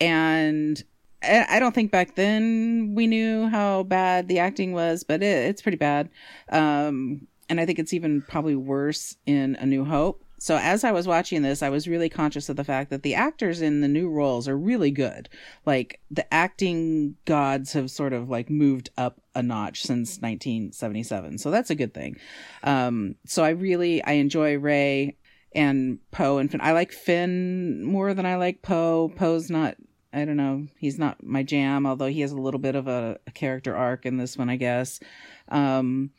[0.00, 0.82] and
[1.22, 5.48] I, I don't think back then we knew how bad the acting was, but it,
[5.48, 6.08] it's pretty bad.
[6.50, 10.24] Um, and I think it's even probably worse in A New Hope.
[10.38, 13.14] So as I was watching this, I was really conscious of the fact that the
[13.14, 15.28] actors in the new roles are really good.
[15.66, 21.38] Like the acting gods have sort of like moved up a notch since 1977.
[21.38, 22.16] So that's a good thing.
[22.62, 25.16] Um, so I really I enjoy Rey
[25.54, 26.60] and Poe and Finn.
[26.60, 29.12] I like Finn more than I like Poe.
[29.16, 29.76] Poe's not
[30.12, 33.18] I don't know, he's not my jam, although he has a little bit of a,
[33.26, 35.00] a character arc in this one, I guess.
[35.48, 36.10] Um,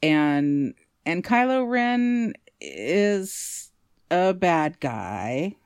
[0.00, 3.70] and and Kylo Ren is
[4.10, 5.56] a bad guy.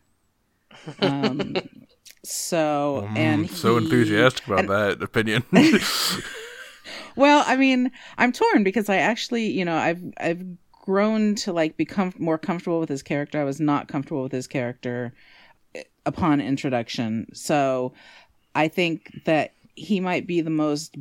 [1.00, 1.56] Um,
[2.24, 5.44] so and Mm, so enthusiastic about and- that opinion.
[7.16, 11.76] Well, I mean, I'm torn because I actually, you know, I've I've grown to like
[11.78, 13.40] become more comfortable with his character.
[13.40, 15.14] I was not comfortable with his character
[15.74, 17.26] eh, upon introduction.
[17.32, 17.94] So,
[18.54, 20.94] I think that he might be the most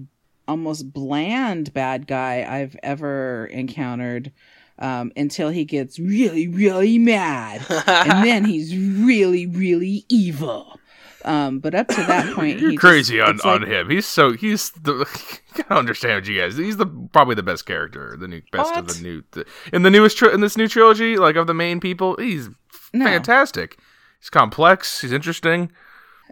[0.48, 4.32] almost bland bad guy I've ever encountered
[4.80, 10.80] um, until he gets really, really mad, and then he's really, really evil.
[11.24, 13.90] Um, but up to that point, You're crazy just, on, on like- him.
[13.90, 15.06] He's so he's the.
[15.56, 16.56] I don't understand what you guys.
[16.58, 19.90] He's the probably the best character, the new best of the new the, in the
[19.90, 21.18] newest in this new trilogy.
[21.18, 22.50] Like of the main people, he's
[22.94, 23.06] No.
[23.06, 23.80] fantastic.
[24.20, 25.02] He's complex.
[25.02, 25.72] He's interesting.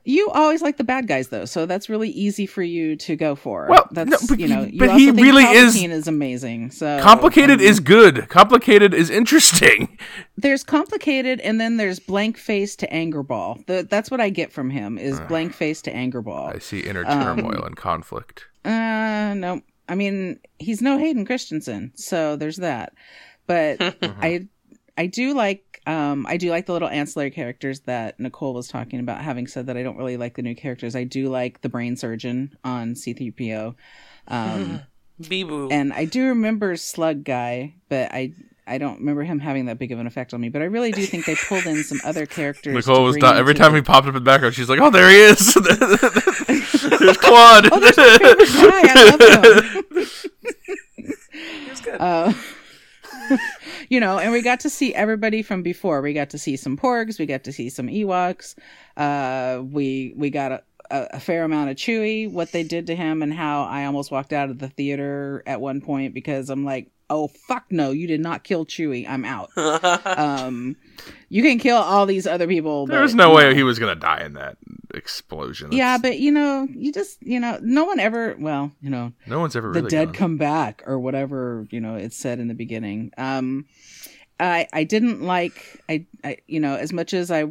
[0.06, 3.36] You always like the bad guys though, so that's really easy for you to go
[3.36, 3.68] for.
[3.70, 6.72] Well, that's no, but you know, you but he really is- is amazing.
[6.72, 8.28] So Complicated um, is good.
[8.28, 9.98] Complicated is interesting.
[10.38, 13.60] there's complicated, and then there's blank face to anger ball.
[13.68, 16.48] The, that's what I get from him is blank face to anger ball.
[16.48, 18.46] I see inner Um, turmoil and conflict.
[18.66, 19.62] Uh, no.
[19.88, 22.94] I mean, he's no Hayden Christensen, so there's that.
[23.48, 24.48] But I,
[24.98, 29.00] I do like, um, I do like the little ancillary characters that Nicole was talking
[29.00, 29.22] about.
[29.22, 30.96] Having said that, I don't really like the new characters.
[30.96, 33.76] I do like the brain surgeon on C-3PO,
[34.28, 34.82] um,
[35.28, 35.70] Bee-boo.
[35.72, 38.34] and I do remember Slug Guy, but I.
[38.66, 40.94] I don't remember him having that big of an effect on me, but I really
[40.94, 42.74] do think they pulled in some other characters.
[42.74, 44.56] Nicole was not, every time the- he popped up in the background.
[44.56, 45.54] She's like, "Oh, there he is.
[47.00, 48.82] there's Klaud." Oh, there's my favorite guy.
[48.86, 50.06] I love him.
[51.34, 51.98] He was good.
[52.00, 52.32] Uh,
[53.94, 56.02] you know, and we got to see everybody from before.
[56.02, 57.20] We got to see some porgs.
[57.20, 58.56] We got to see some Ewoks.
[58.98, 62.28] Uh, we we got a, a, a fair amount of Chewie.
[62.32, 65.62] What they did to him, and how I almost walked out of the theater at
[65.62, 69.08] one point because I'm like, oh fuck no, you did not kill Chewie.
[69.08, 69.52] I'm out.
[70.18, 70.76] Um,
[71.30, 72.86] you can kill all these other people.
[72.88, 73.56] There but, was no way know.
[73.56, 74.58] he was gonna die in that
[74.94, 75.72] explosion.
[75.72, 78.36] Yeah, but you know, you just you know, no one ever.
[78.40, 80.14] Well, you know, no one's ever the really dead gone.
[80.16, 83.66] come back or whatever you know it said in the beginning um
[84.40, 87.46] i i didn't like I, I you know as much as i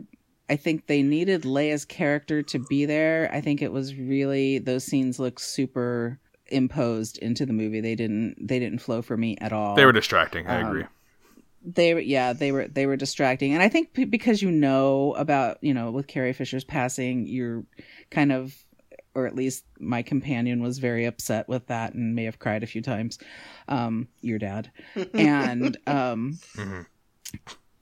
[0.50, 4.84] i think they needed leia's character to be there i think it was really those
[4.84, 9.52] scenes look super imposed into the movie they didn't they didn't flow for me at
[9.52, 10.46] all They were distracting.
[10.46, 10.84] I Um, agree.
[11.64, 13.52] They were yeah they were they were distracting.
[13.54, 17.64] And i think p- because you know about you know with carrie fisher's passing you're
[18.10, 18.54] kind of
[19.14, 22.66] or at least my companion was very upset with that and may have cried a
[22.66, 23.18] few times
[23.68, 24.70] um your dad.
[25.14, 26.86] And um Mhm.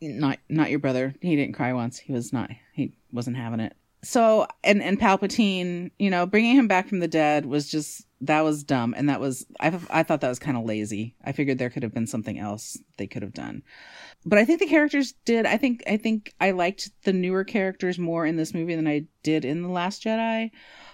[0.03, 1.15] not not your brother.
[1.21, 1.99] He didn't cry once.
[1.99, 6.69] He was not he wasn't having it so and and palpatine you know bringing him
[6.69, 8.95] back from the dead was just that was dumb.
[8.97, 11.15] And that was i, I thought that was kind of lazy.
[11.25, 13.63] I figured there could have been something else they could have done.
[14.25, 17.99] But i think the characters did i think i think i liked the newer characters
[17.99, 20.51] more in this movie than i did in the last jedi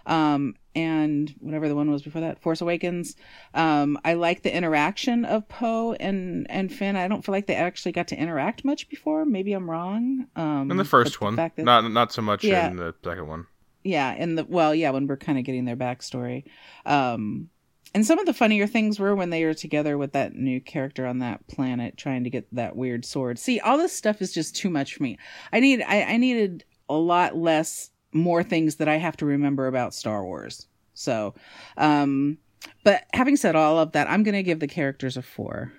[0.06, 3.16] um and whatever the one was before that force awakens.
[3.54, 6.96] Um i like the interaction of poe and and finn.
[6.96, 9.24] I don't feel like they actually got to interact much before.
[9.24, 10.26] Maybe i'm wrong.
[10.36, 12.68] Um In the first one, fact that- not not so much Yeah.
[12.70, 13.46] in the second one.
[13.84, 16.44] yeah in the well yeah when we're kind of getting their backstory.
[16.84, 17.50] Um
[17.94, 21.06] and some of the funnier things were when they were together with that new character
[21.06, 23.38] on that planet trying to get that weird sword.
[23.38, 25.18] See all this stuff is just too much for me.
[25.52, 29.66] I need i, I needed a lot less more things that i have to remember
[29.66, 31.34] about star wars so
[31.76, 32.38] um
[32.84, 35.72] but having said all of that i'm gonna give the characters a four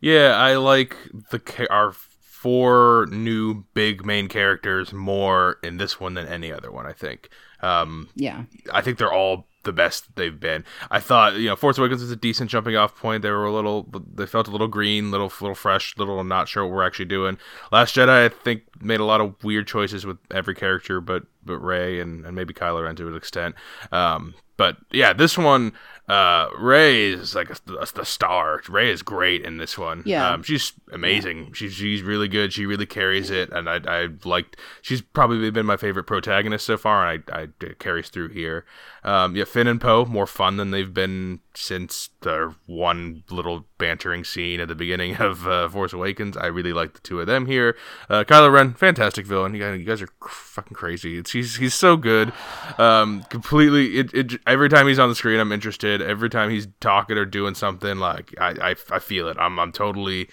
[0.00, 0.96] Yeah, I like
[1.30, 6.86] the our four new big main characters more in this one than any other one.
[6.86, 7.28] I think.
[7.60, 10.64] Um, yeah I think they're all the best they've been.
[10.90, 13.22] I thought you know Force Awakens was a decent jumping off point.
[13.22, 16.64] They were a little, they felt a little green, little little fresh, little not sure
[16.64, 17.38] what we're actually doing.
[17.72, 21.58] Last Jedi, I think, made a lot of weird choices with every character, but but
[21.58, 23.54] Rey and, and maybe Kylo Ren to an extent.
[23.92, 25.72] Um, but yeah, this one,
[26.08, 28.62] uh, Rey is like a, a, the star.
[28.68, 30.02] Rey is great in this one.
[30.04, 30.30] Yeah.
[30.30, 31.52] um, she's amazing.
[31.52, 32.52] She's she's really good.
[32.52, 34.56] She really carries it, and I I liked.
[34.82, 38.64] She's probably been my favorite protagonist so far, and I, I it carries through here.
[39.02, 44.24] Um, yeah, Finn and Poe more fun than they've been since the one little bantering
[44.24, 46.36] scene at the beginning of uh, Force Awakens.
[46.36, 47.76] I really like the two of them here.
[48.08, 49.54] Uh, Kylo Ren, fantastic villain.
[49.54, 51.16] You guys, you guys are fucking crazy.
[51.18, 52.32] It's, he's he's so good.
[52.78, 53.98] Um, completely.
[53.98, 55.99] It, it every time he's on the screen, I'm interested.
[56.00, 59.36] Every time he's talking or doing something, like I I, I feel it.
[59.38, 60.28] I'm I'm totally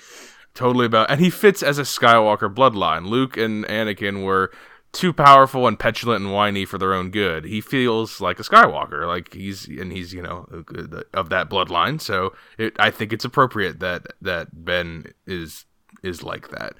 [0.54, 1.12] totally about.
[1.12, 3.06] And he fits as a Skywalker bloodline.
[3.08, 4.52] Luke and Anakin were
[4.92, 7.46] too powerful and petulant and whiny for their own good.
[7.46, 10.48] He feels like a Skywalker, like he's and he's you know
[11.14, 12.02] of that bloodline.
[12.02, 15.66] So it, I think it's appropriate that that Ben is
[16.04, 16.74] is like that.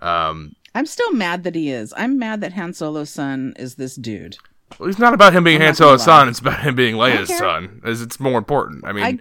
[0.00, 3.94] Um, i'm still mad that he is i'm mad that han solo's son is this
[3.94, 4.36] dude
[4.78, 6.28] well, it's not about him being I'm Han Solo's son.
[6.28, 7.80] It's about him being Leia's son.
[7.84, 8.84] As it's more important.
[8.84, 9.20] I mean,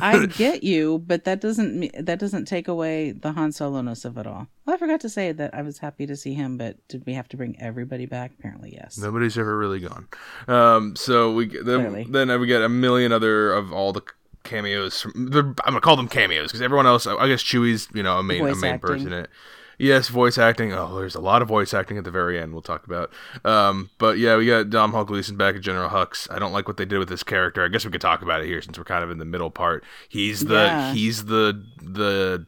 [0.00, 4.26] I get you, but that doesn't that doesn't take away the Han Solo-ness of it
[4.26, 4.46] all.
[4.64, 7.14] Well, I forgot to say that I was happy to see him, but did we
[7.14, 8.32] have to bring everybody back?
[8.38, 8.96] Apparently, yes.
[8.96, 10.08] Nobody's ever really gone.
[10.46, 12.04] Um, so we Clearly.
[12.08, 14.02] then, then we get a million other of all the
[14.44, 15.00] cameos.
[15.00, 18.22] From, I'm gonna call them cameos because everyone else, I guess Chewie's you know a
[18.22, 18.78] main a main acting.
[18.78, 19.30] person in it.
[19.78, 20.72] Yes, voice acting.
[20.72, 22.52] Oh, there's a lot of voice acting at the very end.
[22.52, 23.12] We'll talk about.
[23.44, 26.30] Um, but yeah, we got Dom Gleeson back as General Hux.
[26.30, 27.64] I don't like what they did with this character.
[27.64, 29.50] I guess we could talk about it here since we're kind of in the middle
[29.50, 29.84] part.
[30.08, 30.92] He's the Yeah.
[30.92, 32.46] he's the the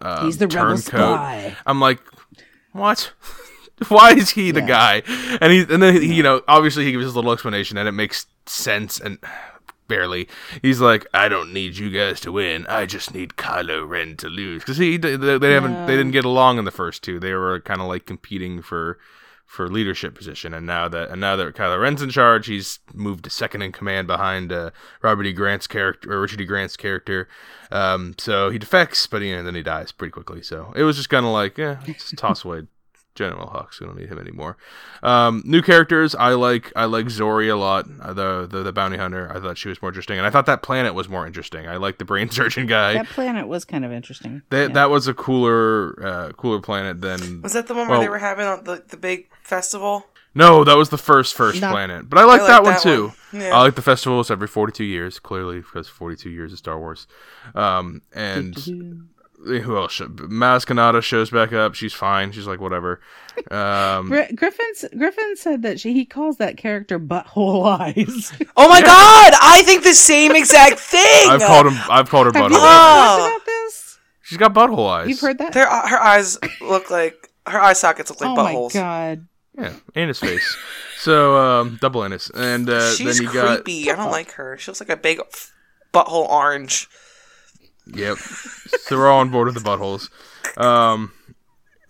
[0.00, 1.54] uh, He's the rebel turncoat.
[1.66, 2.00] I'm like,
[2.72, 3.12] what?
[3.88, 5.02] Why is he the guy?
[5.40, 7.92] And he and then he, you know, obviously he gives his little explanation and it
[7.92, 9.18] makes sense and
[9.88, 10.28] barely.
[10.62, 12.66] He's like, I don't need you guys to win.
[12.66, 16.24] I just need Kylo Ren to lose because he they, they haven't they didn't get
[16.24, 17.18] along in the first two.
[17.18, 18.98] They were kind of like competing for
[19.52, 23.24] for leadership position and now that and now that Kylo Ren's in charge he's moved
[23.24, 24.70] to second in command behind uh,
[25.02, 25.32] Robert E.
[25.34, 26.46] Grant's character or Richard E.
[26.46, 27.28] Grant's character
[27.70, 30.96] um, so he defects but you know, then he dies pretty quickly so it was
[30.96, 32.62] just kind of like yeah just toss away
[33.14, 34.56] General Hux we don't need him anymore
[35.02, 38.96] um, new characters I like I like Zorii a lot uh, the, the the bounty
[38.96, 41.68] hunter I thought she was more interesting and I thought that planet was more interesting
[41.68, 44.42] I like the brain surgeon guy That planet was kind of interesting.
[44.50, 44.74] that, Yeah.
[44.74, 48.18] that was a cooler uh, cooler planet than Was that the one where they were
[48.18, 50.06] having the, the big festival?
[50.34, 52.08] No, that was the first first Not- planet.
[52.08, 53.12] But I like I like that one too.
[53.32, 53.42] one.
[53.42, 53.54] Yeah.
[53.54, 57.06] I like the festivals every 42 years, clearly because 42 years of Star Wars.
[57.54, 58.56] Um, and
[59.44, 59.92] who else?
[59.92, 61.74] should- Maz shows back up.
[61.74, 62.32] She's fine.
[62.32, 63.00] She's like whatever.
[63.50, 68.32] Um, Griffin's Griffin said that she he calls that character butthole eyes.
[68.56, 69.32] Oh my god!
[69.40, 71.28] I think the same exact thing.
[71.30, 71.78] I've called him.
[71.90, 72.60] I've called her Have you butthole.
[72.62, 73.26] Oh.
[73.36, 73.98] about this?
[74.22, 75.08] She's got butthole eyes.
[75.08, 75.52] You've heard that?
[75.52, 78.74] Their, her eyes look like her eye sockets look like oh buttholes.
[78.74, 79.26] my god!
[79.58, 80.56] Yeah, anus face.
[80.98, 83.90] so um, double anus, and uh, She's then you got creepy.
[83.90, 84.56] I don't like her.
[84.58, 85.52] She looks like a big f-
[85.92, 86.88] butthole orange.
[87.86, 88.16] Yep.
[88.18, 90.08] so we're all on board with the buttholes.
[90.58, 91.12] Um,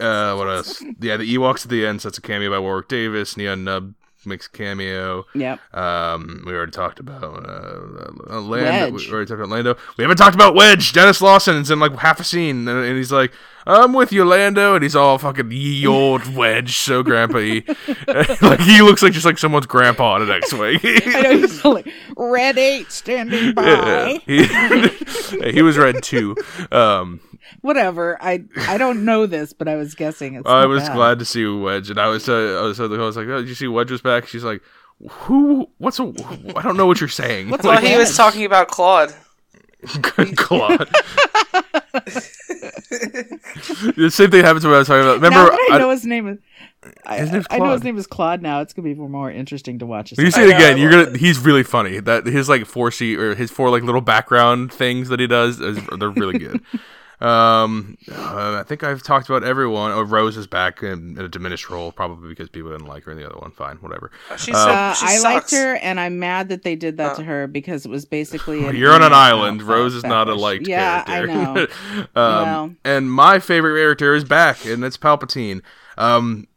[0.01, 0.83] uh, what else?
[1.01, 2.03] Yeah, the Ewoks at the end.
[2.03, 3.37] So that's a cameo by Warwick Davis.
[3.37, 3.95] Nien Nunb
[4.27, 5.27] makes a cameo.
[5.35, 5.75] Yep.
[5.75, 8.93] Um, we already talked about uh, uh, Lando.
[8.93, 9.07] Wedge.
[9.07, 9.77] We already talked about Lando.
[9.97, 10.93] We haven't talked about Wedge.
[10.93, 13.33] Denis Lawson's in like half a scene, and, and he's like,
[13.67, 17.39] "I'm with you, Lando," and he's all fucking ye old Wedge, so grandpa
[18.43, 20.81] like he looks like just like someone's grandpa on an X-wing.
[20.85, 24.21] I know he's like red eight standing by.
[24.27, 24.89] Yeah.
[24.89, 26.37] he, he was red too.
[26.71, 27.21] Um,
[27.61, 28.19] Whatever.
[28.21, 30.35] I I don't know this, but I was guessing.
[30.35, 30.97] It's I was bad.
[30.97, 33.49] glad to see Wedge, and I was uh, I was I was like, oh, did
[33.49, 34.27] you see Wedge was back?
[34.27, 34.63] She's like,
[35.09, 35.69] who?
[35.79, 36.13] What's a?
[36.57, 37.51] I don't know what you're saying.
[37.51, 39.15] What's Well, Like he was talking about Klaud.
[40.37, 40.89] Klaud.
[43.97, 45.21] The same thing happens when I was talking about.
[45.21, 46.39] Now Remember, that I I- know his name is.
[47.07, 48.61] I, His name's I know his name is Klaud now.
[48.61, 50.13] It's gonna be more interesting to watch.
[50.17, 51.17] when you see it again, you're gonna.
[51.17, 52.01] He's really funny.
[52.01, 55.61] That his like four seat or his four like little background things that he does,
[55.61, 56.61] is, they're really good.
[57.23, 59.93] Um, uh, I think I've talked about everyone.
[59.93, 63.13] Oh, Rose is back in, in a diminished role, probably because people didn't like her
[63.13, 63.53] in the other one.
[63.53, 64.11] Fine, whatever.
[64.37, 67.17] She's Uh, Uh, she I liked her, and I'm mad that they did that Uh.
[67.17, 68.77] to her because it was basically.
[68.77, 69.63] You're on an island.
[69.63, 70.41] Rose is not a backlash.
[70.41, 71.33] liked yeah, character.
[71.33, 72.01] I know.
[72.01, 72.07] um,
[72.43, 72.75] Well.
[72.85, 75.63] And my favorite character is back, and it's Palpatine.
[75.97, 76.49] Um,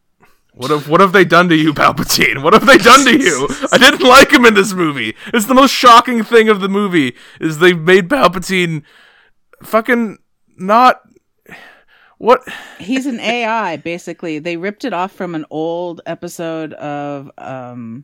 [0.54, 2.42] what have what have they done to you, Palpatine?
[2.42, 3.48] What have they done to you?
[3.72, 5.16] I didn't like him in this movie.
[5.34, 8.82] It's the most shocking thing of the movie is they made Palpatine
[9.62, 10.18] fucking
[10.58, 11.02] not
[12.18, 12.42] what
[12.80, 14.40] He's an AI, basically.
[14.40, 18.04] They ripped it off from an old episode of um,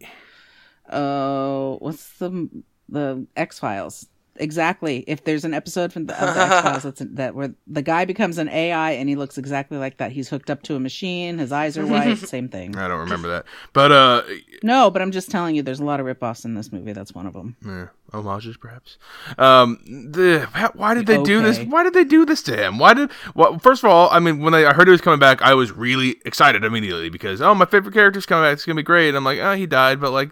[0.89, 2.49] oh, what's the
[2.89, 4.07] the X Files?
[4.37, 5.03] Exactly.
[5.07, 8.05] If there's an episode from the, of the X Files that's that where the guy
[8.05, 10.11] becomes an AI and he looks exactly like that.
[10.11, 11.37] He's hooked up to a machine.
[11.37, 12.17] His eyes are white.
[12.17, 12.75] Same thing.
[12.75, 13.45] I don't remember that.
[13.73, 14.23] But uh
[14.63, 16.93] No, but I'm just telling you, there's a lot of ripoffs in this movie.
[16.93, 17.57] That's one of them.
[17.65, 18.97] Yeah, homages, perhaps.
[19.37, 21.59] Um, the why did they do this?
[21.59, 22.79] Why did they do this to him?
[22.79, 23.11] Why did?
[23.35, 25.53] Well, first of all, I mean, when I I heard he was coming back, I
[25.53, 28.53] was really excited immediately because oh, my favorite character's coming back.
[28.53, 29.09] It's gonna be great.
[29.09, 30.31] And I'm like, oh, he died, but like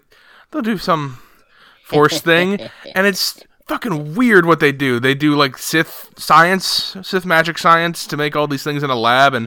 [0.50, 1.18] they'll do some
[1.84, 2.60] force thing,
[2.94, 4.98] and it's fucking weird what they do.
[4.98, 8.96] They do like Sith science, Sith magic science to make all these things in a
[8.96, 9.46] lab, and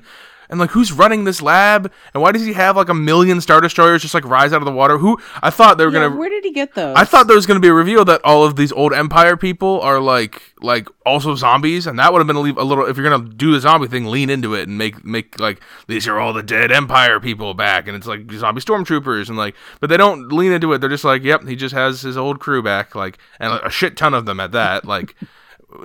[0.50, 3.62] and like who's running this lab, and why does he have like a million star
[3.62, 4.98] destroyers just like rise out of the water?
[4.98, 6.96] Who I thought they were Yeah, gonna where did he get those?
[6.96, 9.38] I thought there was going to be a reveal that all of these old Empire
[9.38, 12.86] people are like like also zombies, and that would have been a, leave, a little.
[12.86, 15.62] If you're going to do the zombie thing, lean into it and make make like
[15.88, 19.56] these are all the dead Empire people back, and it's like zombie stormtroopers, and like,
[19.80, 20.80] but they don't lean into it.
[20.80, 23.98] They're just like, yep, he just has his old crew back, like, and a shit
[23.98, 24.86] ton of them at that.
[24.86, 25.16] Like,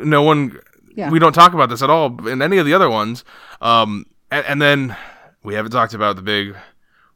[0.03, 0.59] no one,
[0.95, 1.11] Yeah.
[1.11, 3.25] we don't talk about this at all in any of the other ones.
[3.61, 4.97] Um, and, and then
[5.43, 6.57] we haven't talked about the big.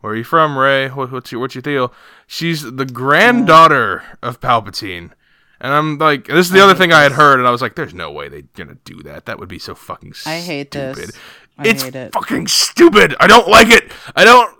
[0.00, 0.88] Where are you from, Rey?
[0.88, 1.92] What, what's your what's your deal?
[2.26, 5.12] She's the granddaughter of Palpatine,
[5.60, 7.76] and I'm like, this is the other thing I had heard, and I was like,
[7.76, 9.26] there's no way they're gonna do that.
[9.26, 10.14] That would be so fucking.
[10.26, 10.96] I hate this.
[10.98, 11.14] stupid.
[11.58, 12.12] I it's hate it.
[12.14, 13.14] fucking stupid.
[13.20, 13.92] I don't like it.
[14.16, 14.52] I don't.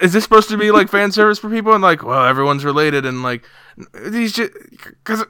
[0.00, 1.74] Is this supposed to be like fan service for people?
[1.74, 3.44] And like, well, everyone's related, and like,
[4.06, 5.24] these just because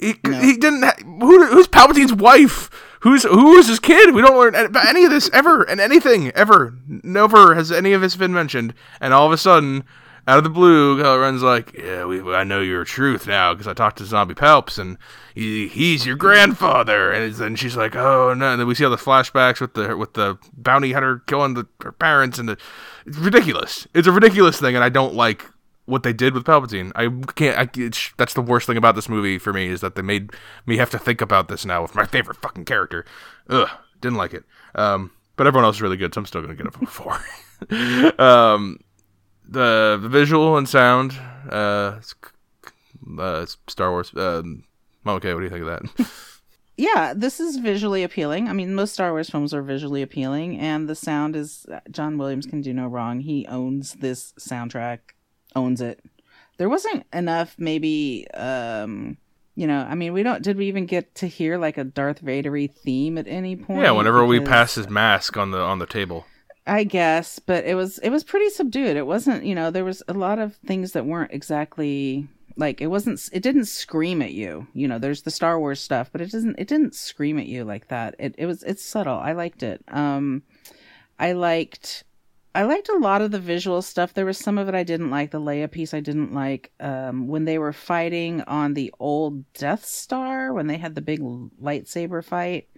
[0.00, 0.32] he, No.
[0.40, 0.82] he didn't.
[0.82, 2.70] Ha- who, who's Palpatine's wife?
[3.06, 4.16] Who's who is this kid?
[4.16, 6.76] We don't learn about any of this ever and anything ever.
[6.88, 8.74] Never has any of this been mentioned.
[9.00, 9.84] And all of a sudden,
[10.26, 13.74] out of the blue, Ren's like, "Yeah, we, I know your truth now because I
[13.74, 14.98] talked to Zombie Palps, and
[15.36, 18.90] he, he's your grandfather." And then she's like, "Oh no!" And then we see all
[18.90, 22.58] the flashbacks with the with the bounty hunter killing the, her parents, and the,
[23.06, 23.86] it's ridiculous.
[23.94, 25.48] It's a ridiculous thing, and I don't like
[25.86, 26.92] what they did with Palpatine.
[26.94, 27.58] I can't.
[27.58, 30.32] I, that's the worst thing about this movie for me is that they made
[30.66, 33.04] me have to think about this now with my favorite fucking character.
[33.48, 33.68] Ugh,
[34.00, 34.44] didn't like it.
[34.74, 37.14] Um, but everyone else is really good, so I'm still gonna get a four.
[38.20, 38.80] um,
[39.48, 41.14] the, the visual and sound,
[41.50, 42.00] uh,
[43.18, 44.12] uh Star Wars.
[44.16, 44.64] Um,
[45.06, 46.10] okay, what do you think of that?
[46.76, 48.48] yeah, this is visually appealing.
[48.48, 52.46] I mean, most Star Wars films are visually appealing, and the sound is John Williams
[52.46, 53.20] can do no wrong.
[53.20, 54.98] He owns this soundtrack,
[55.56, 56.04] owns it.
[56.58, 58.28] There wasn't enough, maybe.
[58.34, 59.16] um
[59.56, 60.42] you know, I mean, we don't.
[60.42, 63.80] Did we even get to hear like a Darth Vadery theme at any point?
[63.80, 64.28] Yeah, whenever because...
[64.28, 66.26] we pass his mask on the on the table.
[66.66, 68.96] I guess, but it was it was pretty subdued.
[68.96, 72.88] It wasn't, you know, there was a lot of things that weren't exactly like it
[72.88, 74.66] wasn't it didn't scream at you.
[74.74, 77.64] You know, there's the Star Wars stuff, but it doesn't it didn't scream at you
[77.64, 78.16] like that.
[78.18, 79.16] It it was it's subtle.
[79.16, 79.82] I liked it.
[79.88, 80.42] Um
[81.18, 82.04] I liked
[82.56, 84.14] I liked a lot of the visual stuff.
[84.14, 85.30] There was some of it I didn't like.
[85.30, 86.72] The Leia piece I didn't like.
[86.80, 91.20] Um, when they were fighting on the old Death Star, when they had the big
[91.20, 92.70] lightsaber fight,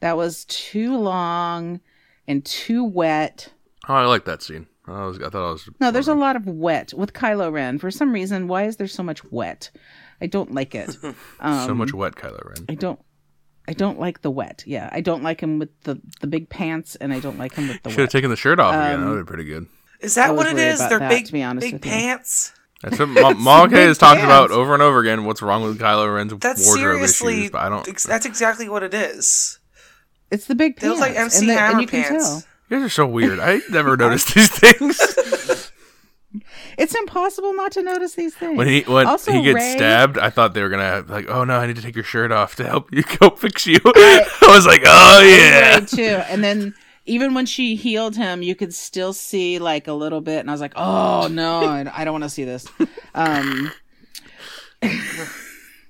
[0.00, 1.80] that was too long
[2.28, 3.50] and too wet.
[3.88, 4.66] Oh, I like that scene.
[4.86, 5.70] I, was, I thought I was.
[5.80, 7.78] No, there's a lot of wet with Kylo Ren.
[7.78, 9.70] For some reason, why is there so much wet?
[10.20, 10.98] I don't like it.
[11.40, 12.66] Um, so much wet, Kylo Ren.
[12.68, 13.00] I don't.
[13.66, 14.62] I don't like the wet.
[14.66, 17.68] Yeah, I don't like him with the the big pants, and I don't like him
[17.68, 17.90] with the.
[17.90, 19.00] Should have taken the shirt off um, again.
[19.00, 19.66] That would be pretty good.
[20.00, 20.78] Is that what it is?
[20.78, 22.52] They're that, big, big pants.
[22.54, 22.60] You.
[22.90, 23.08] That's what
[23.38, 25.24] Ma- has talked about over and over again.
[25.24, 27.50] What's wrong with Kylo Ren's that's wardrobe seriously, issues?
[27.52, 28.02] But I don't.
[28.04, 29.58] That's exactly what it is.
[30.30, 30.82] It's the big pants.
[30.82, 32.08] Feels like MC and the, Hammer and you pants.
[32.08, 32.42] Can tell.
[32.68, 33.40] You guys are so weird.
[33.40, 34.98] I never noticed these things.
[36.78, 38.56] it's impossible not to notice these things.
[38.56, 41.44] When he when also, he gets Rey, stabbed, I thought they were gonna like, oh
[41.44, 43.78] no, I need to take your shirt off to help you go fix you.
[43.84, 46.22] I, I was like, oh yeah, too.
[46.28, 46.74] And then
[47.06, 50.52] even when she healed him, you could still see like a little bit, and I
[50.52, 52.66] was like, oh no, I don't want to see this.
[53.14, 53.70] Um,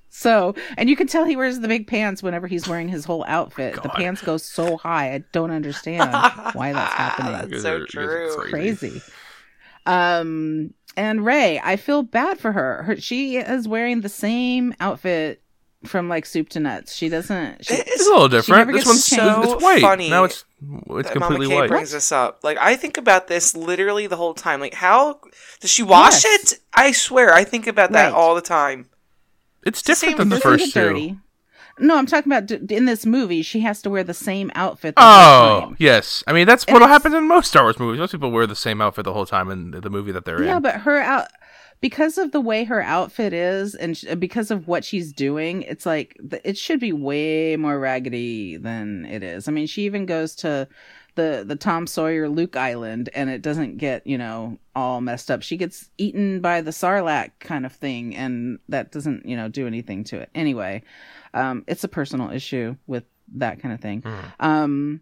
[0.09, 3.24] so, and you can tell he wears the big pants whenever he's wearing his whole
[3.28, 3.76] outfit.
[3.78, 5.14] Oh, the pants go so high.
[5.14, 6.11] I don't understand
[6.55, 7.51] why that's happening.
[7.51, 8.35] that's so true.
[8.37, 9.01] Crazy.
[9.87, 12.85] Um, and Rey, I feel bad for her.
[12.85, 12.97] her.
[12.97, 15.43] She is wearing the same outfit
[15.87, 16.95] from like soup to nuts.
[16.95, 17.66] She doesn't.
[17.66, 18.72] She, it's a little different.
[18.72, 19.80] This one's so it's white.
[19.82, 20.45] Funny now it's
[20.91, 21.68] it's completely Mama white.
[21.68, 22.41] brings this up.
[22.43, 24.61] Like I think about this literally the whole time.
[24.61, 25.20] Like how
[25.61, 26.53] does she wash yes.
[26.53, 26.61] it?
[26.74, 28.12] I swear, I think about that right.
[28.12, 28.89] all the time.
[29.66, 30.80] It's different than the first two.
[30.80, 31.18] Dirty.
[31.79, 33.43] No, I'm talking about in this movie.
[33.43, 34.95] She has to wear the same outfit.
[34.97, 36.22] The oh, yes.
[36.27, 37.99] I mean, that's what happens in most Star Wars movies.
[37.99, 40.43] Most people wear the same outfit the whole time in the movie that they're yeah,
[40.43, 40.49] in.
[40.49, 41.29] Yeah, but her out
[41.81, 46.16] because of the way her outfit is, and because of what she's doing, it's like
[46.45, 49.49] it should be way more raggedy than it is.
[49.49, 50.68] I mean, she even goes to
[51.14, 55.43] the the Tom Sawyer Luke Island and it doesn't get, you know, all messed up.
[55.43, 59.66] She gets eaten by the Sarlacc kind of thing and that doesn't, you know, do
[59.66, 60.31] anything to it.
[60.35, 60.83] Anyway,
[61.35, 63.05] um it's a personal issue with
[63.37, 64.03] that kind of thing.
[64.03, 64.32] Mm.
[64.41, 65.01] Um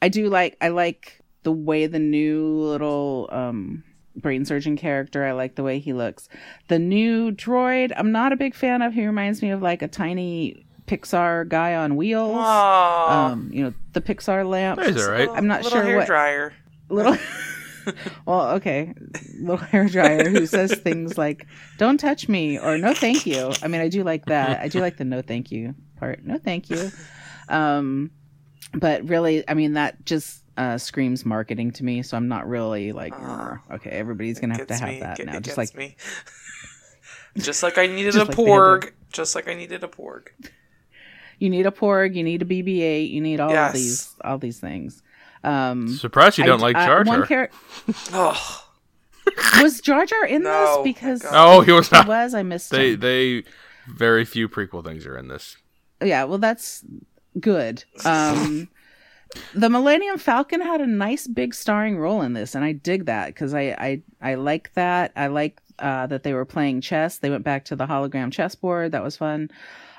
[0.00, 3.84] I do like I like the way the new little um
[4.16, 5.24] brain surgeon character.
[5.24, 6.28] I like the way he looks.
[6.68, 8.94] The new droid, I'm not a big fan of.
[8.94, 12.36] He reminds me of like a tiny Pixar guy on wheels.
[12.36, 13.10] Aww.
[13.10, 14.80] Um, you know, the Pixar lamp.
[14.80, 15.28] That's all right.
[15.32, 16.52] I'm not little sure hair what dryer.
[16.88, 17.16] Little
[18.26, 18.94] Well, okay.
[19.40, 21.46] Little hair dryer who says things like
[21.78, 24.60] "Don't touch me" or "No, thank you." I mean, I do like that.
[24.60, 26.24] I do like the "No, thank you" part.
[26.24, 26.90] No, thank you.
[27.48, 28.10] Um,
[28.74, 32.02] but really, I mean, that just uh, screams marketing to me.
[32.02, 35.00] So I'm not really like, uh, okay, everybody's gonna have to have me.
[35.00, 35.40] that it, now.
[35.40, 35.96] Just like me.
[37.36, 38.92] just like I needed a like porg.
[39.12, 40.28] Just like I needed a porg
[41.42, 43.72] you need a porg, you need a BB-8, you need all yes.
[43.72, 45.01] these all these things.
[45.44, 47.18] Um, Surprised you don't I, like Jar Jar.
[47.18, 47.50] One char-
[48.12, 48.68] oh.
[49.62, 50.94] was Jar Jar in no, this?
[50.94, 52.04] Because oh, he was not.
[52.04, 53.00] He was I missed they, him.
[53.00, 53.44] They
[53.88, 55.56] very few prequel things are in this.
[56.02, 56.84] Yeah, well, that's
[57.38, 57.84] good.
[58.04, 58.68] Um,
[59.54, 63.28] the Millennium Falcon had a nice big starring role in this, and I dig that
[63.28, 65.12] because I, I I like that.
[65.16, 67.18] I like uh, that they were playing chess.
[67.18, 68.92] They went back to the hologram chessboard.
[68.92, 69.50] That was fun.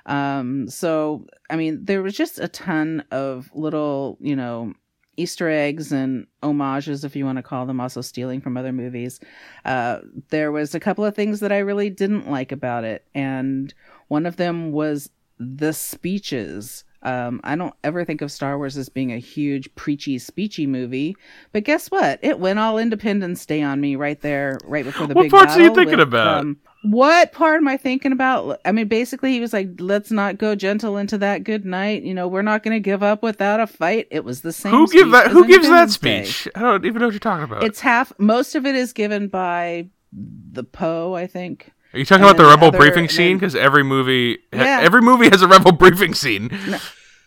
[0.05, 4.73] Um, so, I mean, there was just a ton of little, you know,
[5.17, 9.19] Easter eggs and homages, if you want to call them, also stealing from other movies.
[9.65, 9.99] Uh,
[10.29, 13.73] there was a couple of things that I really didn't like about it, and
[14.07, 15.09] one of them was
[15.39, 16.83] the speeches.
[17.01, 21.17] Um, I don't ever think of Star Wars as being a huge preachy, speechy movie,
[21.51, 22.19] but guess what?
[22.21, 25.57] It went all Independence Day on me right there, right before the What big parts
[25.57, 26.39] are you thinking with, about?
[26.41, 28.59] um, what part am I thinking about?
[28.65, 32.03] I mean, basically, he was like, "Let's not go gentle into that good night.
[32.03, 34.71] You know, we're not going to give up without a fight." It was the same.
[34.73, 35.31] Who give that?
[35.31, 36.23] Who gives that Independence Day.
[36.25, 36.47] speech?
[36.55, 37.63] I don't even know what you're talking about.
[37.63, 38.11] It's half.
[38.19, 41.71] Most of it is given by the Poe, I think.
[41.93, 43.37] Are you talking and about the rebel other- briefing scene?
[43.37, 44.79] Because every movie, Yeah.
[44.81, 46.49] every movie has a rebel briefing scene.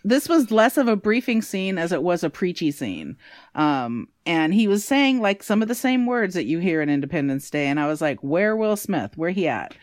[0.06, 3.16] This was less of a briefing scene as it was a preachy scene.
[3.54, 6.88] Um, and he was saying like some of the same words that you hear in
[6.88, 7.66] Independence Day.
[7.66, 9.16] And I was like, where Will Smith?
[9.18, 9.74] Where he at?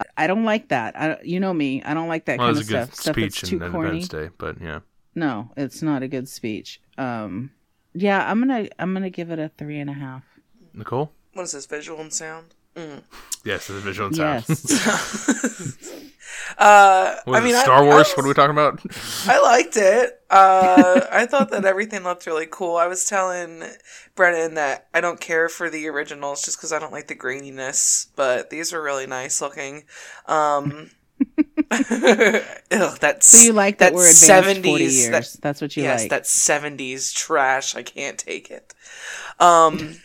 [0.00, 0.94] I- I don't like that.
[1.00, 1.82] I, you know me.
[1.82, 3.00] I don't like that Well, kind it of was a good stuff.
[3.00, 3.88] Stuff speech that's in too corny.
[4.00, 4.80] Independence Day, but yeah.
[5.14, 6.80] No, it's not a good speech.
[6.98, 7.50] Um,
[7.94, 10.22] yeah, I'm gonna I'm gonna give it a three and a half.
[10.74, 11.10] Nicole?
[11.32, 11.66] What is this?
[11.66, 12.54] Visual and sound.
[12.78, 13.02] Mm.
[13.44, 14.44] Yes, the visual and sound.
[14.48, 16.04] Yes.
[16.56, 18.08] Uh, I mean, it, I- Star I Wars?
[18.08, 18.80] was- what are we talking about?
[19.28, 20.20] I liked it.
[20.30, 22.76] Uh, I thought that everything looked really cool.
[22.76, 23.62] I was telling
[24.14, 28.08] Brennan that I don't care for the originals just because I don't like the graininess,
[28.16, 29.84] but these are really nice looking.
[30.26, 30.90] Um,
[31.70, 34.28] ugh, that's so you like that, that we're advanced
[34.62, 35.10] 70s, forty years?
[35.34, 36.10] that- That's what you yes, like.
[36.10, 37.74] that seventies trash.
[37.76, 38.74] I can't take it.
[39.38, 39.96] Um,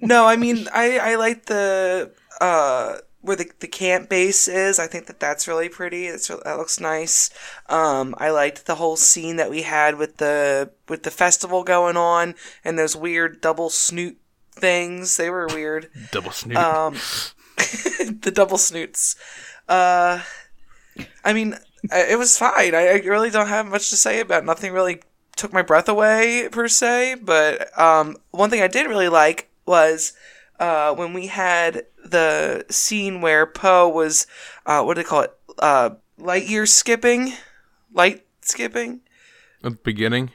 [0.00, 4.78] no, I mean, I I like the uh where the the camp base is.
[4.78, 6.06] I think that that's really pretty.
[6.06, 7.30] It's that looks nice.
[7.68, 11.96] Um, I liked the whole scene that we had with the with the festival going
[11.96, 12.34] on
[12.64, 14.18] and those weird double snoot
[14.52, 15.16] things.
[15.16, 15.90] They were weird.
[16.10, 16.56] Double snoot.
[16.56, 16.94] Um,
[17.56, 19.16] the double snoots.
[19.68, 20.22] Uh,
[21.24, 21.56] I mean,
[21.92, 22.74] it was fine.
[22.74, 24.42] I, I really don't have much to say about.
[24.42, 24.46] It.
[24.46, 25.02] Nothing really
[25.36, 27.16] took my breath away per se.
[27.22, 30.14] But um, one thing I did really like was
[30.58, 34.26] uh, when we had the scene where Poe was,
[34.66, 35.32] uh, what do they call it?
[35.58, 37.34] Uh, light year skipping,
[37.92, 39.00] light skipping.
[39.62, 40.30] At the beginning.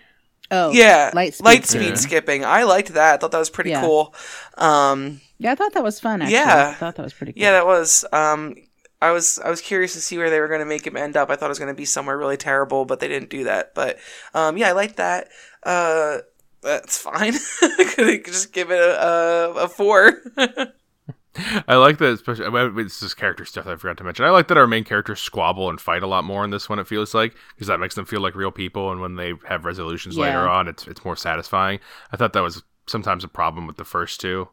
[0.51, 1.97] oh, yeah, light speed light speed skipping.
[1.97, 2.45] skipping.
[2.45, 3.15] I liked that.
[3.15, 3.81] I thought that was pretty Yeah.
[3.81, 4.13] cool.
[4.57, 5.51] Um, yeah.
[5.51, 6.21] I thought that was fun.
[6.21, 6.35] Actually.
[6.35, 6.69] Yeah.
[6.69, 7.33] I thought that was pretty.
[7.33, 7.41] cool.
[7.41, 8.05] Yeah, that was.
[8.13, 8.55] Um,
[9.01, 11.17] I was I was curious to see where they were going to make him end
[11.17, 11.29] up.
[11.29, 13.73] I thought it was going to be somewhere really terrible, but they didn't do that.
[13.75, 13.97] But
[14.33, 15.27] um, yeah, I liked that.
[15.63, 16.19] Uh,
[16.63, 17.33] that's fine.
[17.95, 20.21] Could just give it a a, a four.
[21.67, 22.47] I like that, especially.
[22.49, 24.23] well, It's this character stuff that I forgot to mention.
[24.25, 26.77] I like that our main characters squabble and fight a lot more in this one.
[26.77, 29.65] It feels like because that makes them feel like real people, and when they have
[29.65, 31.79] resolutions later on, it's it's more satisfying.
[32.11, 34.49] I thought that was sometimes a problem with the first two.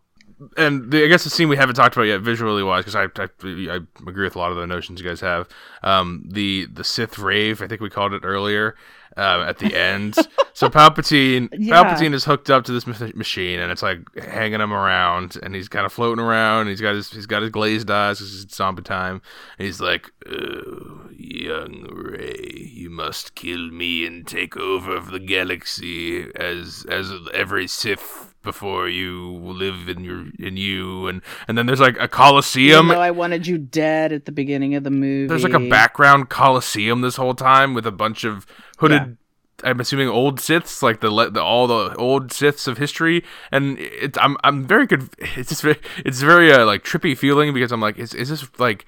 [0.56, 3.04] And the, I guess the scene we haven't talked about yet, visually wise, because I,
[3.22, 5.48] I I agree with a lot of the notions you guys have.
[5.82, 8.74] Um, the the Sith rave, I think we called it earlier.
[9.16, 10.14] Um, at the end,
[10.54, 11.82] so Palpatine Yeah.
[11.82, 15.52] Palpatine is hooked up to this mach- machine, and it's like hanging him around, and
[15.52, 16.60] he's kind of floating around.
[16.62, 18.20] And he's got his he's got his glazed eyes.
[18.20, 19.20] it's zombie time,
[19.58, 26.30] and he's like, "Oh, young Rey, you must kill me and take over the galaxy
[26.36, 31.80] as as every Sith." Before you live in your in you and and then there's
[31.80, 35.26] like a coliseum though I wanted you dead at the beginning of the movie.
[35.26, 38.46] there's like a background coliseum this whole time with a bunch of
[38.78, 39.18] hooded.
[39.62, 43.22] I'm assuming old Siths, like the, the all the old Siths of history,
[43.52, 45.10] and it's I'm I'm very good.
[45.18, 48.48] It's just very it's very uh, like trippy feeling because I'm like, is is this
[48.58, 48.86] like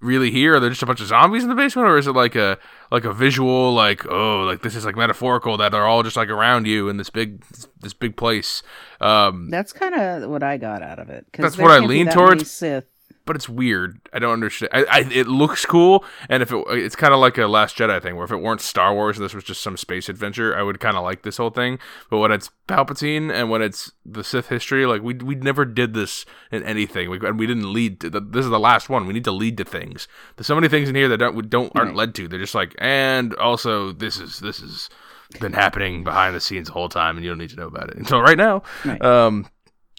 [0.00, 0.54] really here?
[0.54, 2.58] Are there just a bunch of zombies in the basement, or is it like a
[2.90, 6.28] like a visual like oh like this is like metaphorical that they're all just like
[6.28, 7.44] around you in this big
[7.80, 8.62] this big place?
[9.00, 11.26] Um, That's kind of what I got out of it.
[11.32, 12.50] That's what I lean towards.
[12.50, 12.86] Sith.
[13.30, 14.00] But it's weird.
[14.12, 14.70] I don't understand.
[14.74, 18.02] I, I it looks cool, and if it it's kind of like a Last Jedi
[18.02, 20.64] thing, where if it weren't Star Wars and this was just some space adventure, I
[20.64, 21.78] would kind of like this whole thing.
[22.10, 25.94] But when it's Palpatine and when it's the Sith history, like we we never did
[25.94, 28.00] this in anything, we, and we didn't lead.
[28.00, 29.06] To, this is the last one.
[29.06, 30.08] We need to lead to things.
[30.34, 32.26] There's so many things in here that don't we don't aren't led to.
[32.26, 34.90] They're just like, and also this is this is
[35.38, 37.90] been happening behind the scenes the whole time, and you don't need to know about
[37.90, 38.64] it until right now.
[38.84, 39.00] Right.
[39.00, 39.46] Um,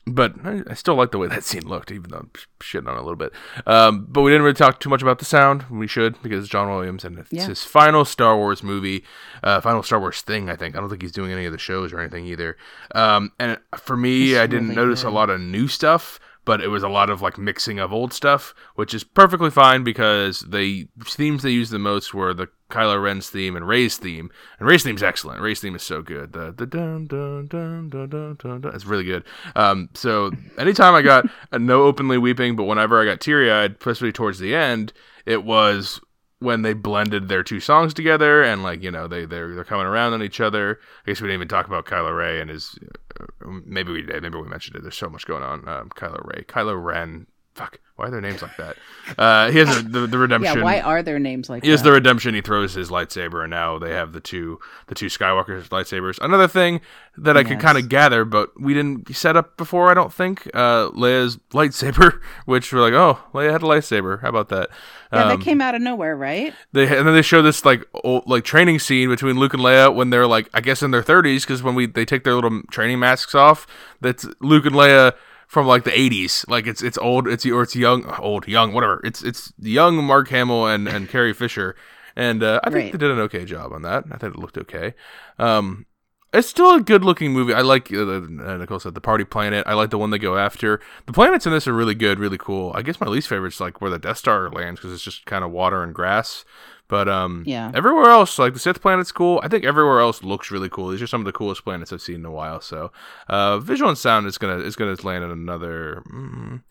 [0.08, 2.95] but I, I still like the way that scene looked, even though I'm shitting on
[2.97, 3.32] it a little bit.
[3.68, 5.64] Um, but we didn't really talk too much about the sound.
[5.70, 7.47] We should because John Williams and it's Yeah.
[7.47, 9.04] his final Star Wars movie,
[9.43, 10.49] uh, final Star Wars thing.
[10.49, 12.58] I think I don't think he's doing any of the shows or anything either.
[12.95, 16.20] Um, and for me, It's I didn't really notice a lot of new stuff.
[16.44, 19.84] But it was a lot of like mixing of old stuff, which is perfectly fine
[19.84, 24.32] because the themes they used the most were the Kylo Ren's theme and Rey's theme.
[24.58, 25.42] And Rey's theme's excellent.
[25.42, 26.34] Rey's theme is so good.
[26.34, 28.62] The the dun dun dun dun dun dun.
[28.62, 28.76] dun.
[28.76, 29.24] It's really good.
[29.56, 34.12] Um, so anytime I got no openly weeping, but whenever I got teary eyed, especially
[34.12, 34.94] towards the end,
[35.26, 36.02] it was
[36.42, 39.86] when they blended their two songs together and like you know they they're they're coming
[39.86, 40.80] around on each other.
[41.06, 42.78] I guess we didn't even talk about Kylo Ray and his.
[43.20, 43.26] uh,
[43.66, 44.22] Maybe we did.
[44.24, 44.82] Maybe we mentioned it.
[44.82, 45.68] There's so much going on.
[45.68, 47.80] Um, Kylo Ray, Kylo Ren, fuck.
[47.97, 48.78] Why are their names like that?
[49.16, 50.58] Uh, he has a, the the redemption.
[50.58, 52.34] Yeah, why are their names like he has the redemption.
[52.34, 56.18] He throws his lightsaber, and now they have the two the two Skywalker lightsabers.
[56.20, 56.82] Another thing
[57.18, 59.91] that I could kind of gather, but we didn't set up before.
[59.91, 64.22] I don't think uh, Leia's lightsaber, which we're like, oh, Leia had a lightsaber.
[64.22, 64.70] How about that?
[65.14, 66.56] yeah, Um, that came out of nowhere, right?
[66.72, 69.93] they and then they show this like old, like training scene between Luke and Leia
[69.93, 72.64] when they're like I guess in their 30s because when we they take their little
[72.72, 73.68] training masks off,
[73.99, 75.14] that's Luke and Leia
[75.52, 76.47] from like the 80s.
[76.47, 79.02] Like it's it's old, it's or it's young, old, young, whatever.
[79.04, 81.76] It's it's young Mark Hamill and and Carrie Fisher,
[82.16, 82.91] and uh, I think Right.
[82.93, 84.06] they did an okay job on that.
[84.10, 84.93] I thought it looked okay.
[85.38, 85.86] Um,
[86.34, 87.54] it's still a good looking movie.
[87.54, 88.20] I like uh, uh,
[88.60, 89.68] Nicole said the party planet.
[89.68, 90.80] I like the one they go after.
[91.06, 92.72] The planets in this are really good, really cool.
[92.74, 95.26] I guess my least favorite is like where the Death Star lands because it's just
[95.26, 96.45] kind of water and grass.
[96.92, 97.72] But um, Yeah.
[97.74, 99.39] everywhere else, like the Sith planet's cool.
[99.44, 100.89] I think everywhere else looks really cool.
[100.89, 102.60] These are some of the coolest planets I've seen in a while.
[102.60, 102.92] So,
[103.30, 106.04] uh, visual and sound is gonna is gonna land in another.
[106.14, 106.64] Mm,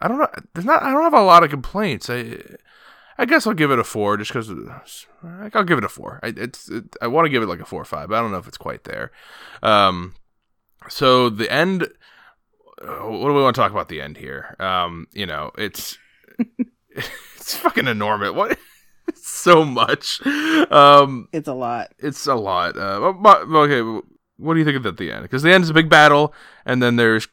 [0.00, 0.28] I don't know.
[0.52, 0.82] There's not.
[0.82, 2.10] I don't have a lot of complaints.
[2.10, 2.38] I.
[3.18, 4.50] I guess I'll give it a four, just because.
[5.54, 6.18] I'll give it a four.
[6.24, 6.68] I, it's.
[6.68, 8.38] It, I want to give it like a four or five, but I don't know
[8.38, 9.12] if it's quite there.
[9.62, 10.14] Um,
[10.88, 11.82] so the end.
[12.80, 14.56] What do we want to talk about the end here?
[14.58, 15.98] Um, you know, it's
[16.90, 18.32] it's fucking enormous.
[18.32, 18.58] What?
[19.14, 20.24] So much.
[20.26, 21.92] Um, It's a lot.
[21.98, 22.76] it's a lot.
[22.76, 24.02] Uh, but, okay,
[24.36, 25.22] what do you think of the end?
[25.22, 26.32] Because the end is a big battle,
[26.64, 27.28] and then there's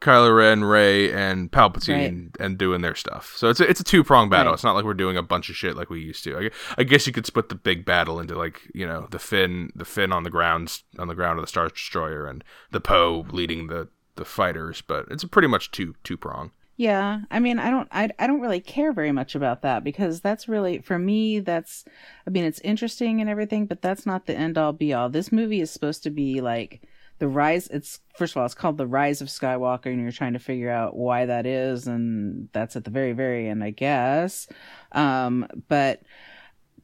[0.00, 3.34] Kylo Ren, Rey, and Palpatine, and doing their stuff.
[3.36, 4.46] So it's a, it's a two prong battle.
[4.52, 4.54] Right.
[4.54, 6.36] It's not like we're doing a bunch of shit like we used to.
[6.38, 9.70] I, I guess you could split the big battle into like you know the Finn,
[9.76, 12.42] the Finn on the ground, on the ground of the Star Destroyer, and
[12.72, 14.80] the Poe leading the the fighters.
[14.80, 16.50] But it's pretty much two two prong.
[16.76, 20.20] Yeah, I mean, I don't, I, I don't really care very much about that because
[20.20, 21.38] that's really for me.
[21.38, 21.84] That's,
[22.26, 25.08] I mean, it's interesting and everything, but that's not the end all be all.
[25.10, 26.82] This movie is supposed to be like
[27.18, 27.68] the rise.
[27.68, 30.70] It's first of all, it's called the Rise of Skywalker, and you're trying to figure
[30.70, 34.48] out why that is, and that's at the very, very end, I guess.
[34.92, 36.02] Um, but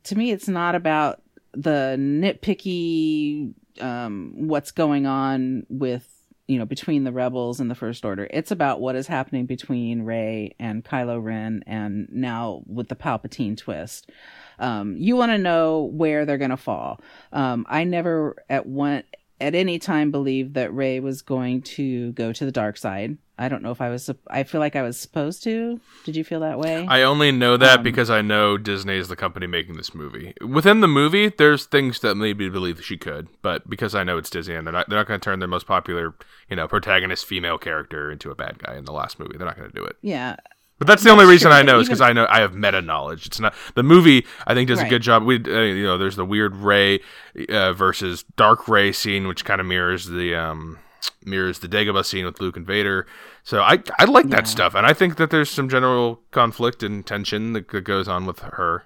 [0.05, 1.23] to me, it's not about
[1.53, 6.18] the nitpicky, um, what's going on with
[6.49, 8.27] you know, between the rebels and the First Order.
[8.31, 13.57] It's about what is happening between Rey and Kylo Ren, and now with the Palpatine
[13.57, 14.11] twist.
[14.59, 17.01] Um, you want to know where they're going to fall.
[17.33, 19.05] Um, I never at one
[19.41, 23.19] at any time believed that Rey was going to go to the dark side.
[23.39, 24.11] I don't know if I was.
[24.29, 25.81] I feel like I was supposed to.
[26.05, 26.87] Did you feel that way?
[26.89, 30.35] I only know that Um, because I know Disney is the company making this movie.
[30.41, 34.19] Within the movie, there's things that made me believe she could, but because I know
[34.19, 36.15] it's Disney and they're not, they're not going to turn their most popular,
[36.51, 39.37] you know, protagonist female character into a bad guy in the last movie.
[39.39, 39.97] They're not going to do it.
[40.03, 40.37] yeah,
[40.79, 42.55] But that's the only That's reason true, I know is because I know I have
[42.55, 43.27] meta knowledge.
[43.27, 44.27] It's not the movie.
[44.47, 45.23] I think does a good job.
[45.25, 47.01] We, uh, you know, there's the weird Rey
[47.49, 50.79] uh, versus Dark Rey scene, which kind of mirrors the um,
[51.25, 53.07] mirrors the Dagobah scene with Luke and Vader.
[53.49, 54.37] So I I like Yeah.
[54.37, 58.07] that stuff, and I think that there's some general conflict and tension that, that goes
[58.07, 58.85] on with her.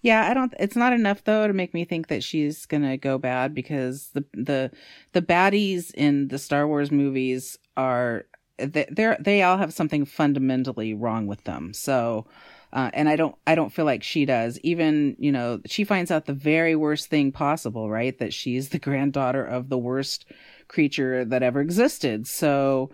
[0.00, 0.52] Yeah, I don't.
[0.58, 4.24] It's not enough though to make me think that she's gonna go bad because the
[4.34, 4.72] the
[5.12, 8.26] the baddies in the Star Wars movies are
[8.58, 11.72] they they're, they all have something fundamentally wrong with them.
[11.72, 12.26] So,
[12.72, 14.58] uh, and I don't I don't feel like she does.
[14.64, 18.18] Even you know she finds out the very worst thing possible, right?
[18.18, 20.24] That she's the granddaughter of the worst
[20.66, 22.26] creature that ever existed.
[22.26, 22.90] So.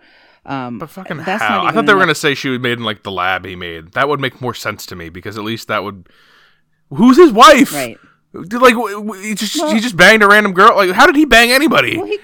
[0.49, 1.63] Um, But fucking that's how?
[1.65, 3.91] I thought they were gonna say she was made in like the lab he made.
[3.93, 6.07] That would make more sense to me because at least that would.
[6.89, 7.71] Who's his wife?
[7.73, 7.97] right.
[8.33, 8.75] Like
[9.23, 10.75] he just Well- he just banged a random girl.
[10.75, 11.97] Like how did he bang anybody?
[11.97, 12.19] Well, he,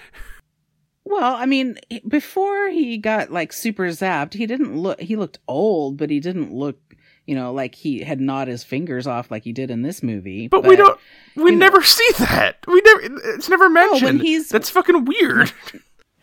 [1.03, 4.99] well, I mean, before he got like super zapped, he didn't look.
[4.99, 6.79] He looked old, but he didn't look,
[7.27, 10.47] you know, like he had gnawed his fingers off like he did in this movie.
[10.47, 10.99] But, we don't.
[11.35, 12.57] We you know- never see that.
[12.67, 13.01] We never.
[13.35, 14.21] It's never mentioned.
[14.21, 15.51] he's- That's fucking weird.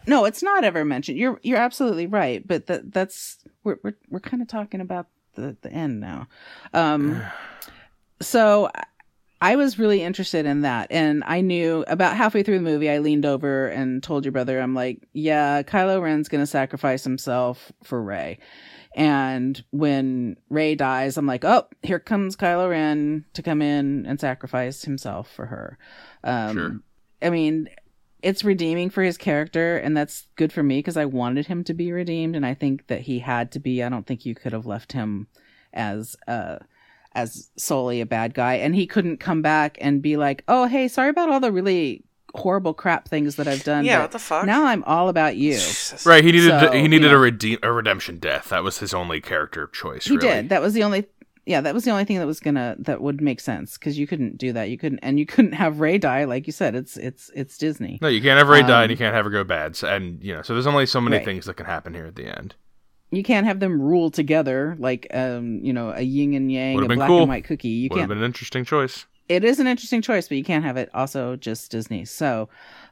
[0.07, 1.19] No, it's not ever mentioned.
[1.19, 2.47] You're you're absolutely right.
[2.47, 6.29] But that that's we're we're we're kind of talking about the the end now.
[6.75, 7.23] Um,
[8.21, 8.71] so
[9.41, 12.91] I was really interested in that, and I knew about halfway through the movie.
[12.91, 17.73] I leaned over and told your brother, "I'm like, yeah, Kylo Ren's gonna sacrifice himself
[17.83, 18.39] for Rey."
[18.95, 24.21] And when Rey dies, I'm like, oh, here comes Kylo Ren to come in and
[24.21, 25.79] sacrifice himself for her.
[26.23, 26.81] Um, Sure.
[27.23, 27.69] I mean,
[28.23, 31.75] it's redeeming for his character, and that's good for me because I wanted him to
[31.75, 33.83] be redeemed, and I think that he had to be.
[33.83, 35.27] I don't think you could have left him
[35.75, 36.59] as uh
[37.15, 40.89] as solely a bad guy, and he couldn't come back and be like, "Oh, hey,
[40.89, 42.05] sorry about all the really
[42.35, 44.47] horrible crap things that I've done." Yeah, what the fuck?
[44.47, 45.53] Now I'm all about you.
[45.53, 46.07] Jesus.
[46.07, 46.25] right.
[46.25, 46.49] He needed.
[46.49, 47.17] So, he needed you know.
[47.17, 48.49] a redeem a redemption death.
[48.49, 50.07] That was his only character choice.
[50.07, 50.29] He really.
[50.29, 50.49] did.
[50.49, 51.07] That was the only.
[51.45, 54.07] Yeah, that was the only thing that was gonna that would make sense because you
[54.07, 54.71] couldn't do that.
[54.71, 56.75] You couldn't, and you couldn't have Rey die, like you said.
[56.77, 57.99] It's it's it's Disney.
[58.01, 59.75] No, you can't have Rey die, and Um, you can't have her go bad.
[59.75, 61.25] So, and you know, so there's only so many Right.
[61.25, 62.55] things that can happen here at the end.
[63.11, 66.91] you can't have them rule together like um you know a yin and yang, Would've
[66.93, 67.19] a black cool.
[67.21, 67.69] and white cookie.
[67.69, 68.09] You Would have can't.
[68.11, 69.05] been an interesting choice.
[69.29, 72.05] It is an interesting choice, but you can't have it also just Disney.
[72.05, 72.49] So,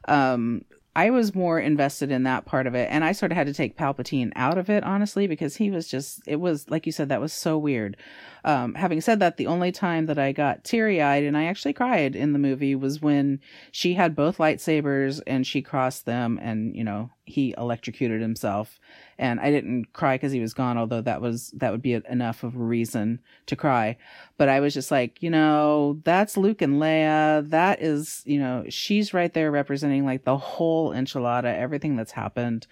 [0.09, 0.65] um.
[0.93, 3.53] I was more invested in that part of it, and I sort of had to
[3.53, 7.07] take Palpatine out of it, honestly, because he was just, it was, like you said,
[7.07, 7.95] that was so weird.
[8.43, 11.73] Um, having said that, the only time that I got teary eyed and I actually
[11.73, 13.39] cried in the movie was when
[13.71, 18.79] she had both lightsabers and she crossed them and, you know, he electrocuted himself.
[19.17, 22.43] And I didn't cry because he was gone, although that was, that would be enough
[22.43, 23.97] of a reason to cry.
[24.37, 27.47] But I was just like, you know, that's Luke and Leia.
[27.49, 32.65] That is, you know, she's right there representing like the whole enchilada, everything that's happened.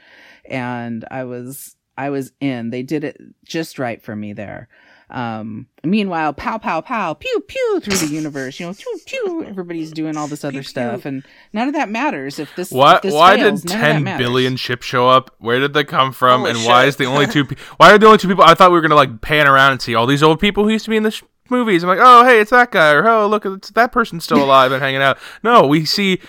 [0.45, 2.71] And I was, I was in.
[2.71, 4.69] They did it just right for me there.
[5.11, 9.91] Um, meanwhile, pow, pow, pow, pew, pew through the universe, you know, pew, pew, everybody's
[9.91, 11.01] doing all this other Pew, stuff.
[11.01, 11.09] pew.
[11.09, 12.97] And none of that matters if this, Why?
[12.97, 14.27] if this Why fails, did none of that ten matters.
[14.27, 15.33] billion ships show up?
[15.39, 16.41] Where did they come from?
[16.41, 17.45] Holy and why is the only two?
[17.45, 18.43] Pe- why are the only two people?
[18.43, 20.69] I thought we were gonna like pan around and see all these old people who
[20.69, 21.83] used to be in this sh- movies.
[21.83, 24.71] I'm like, oh hey, it's that guy, or oh look, it's that person's still alive
[24.71, 25.17] and hanging out.
[25.43, 26.19] No, we see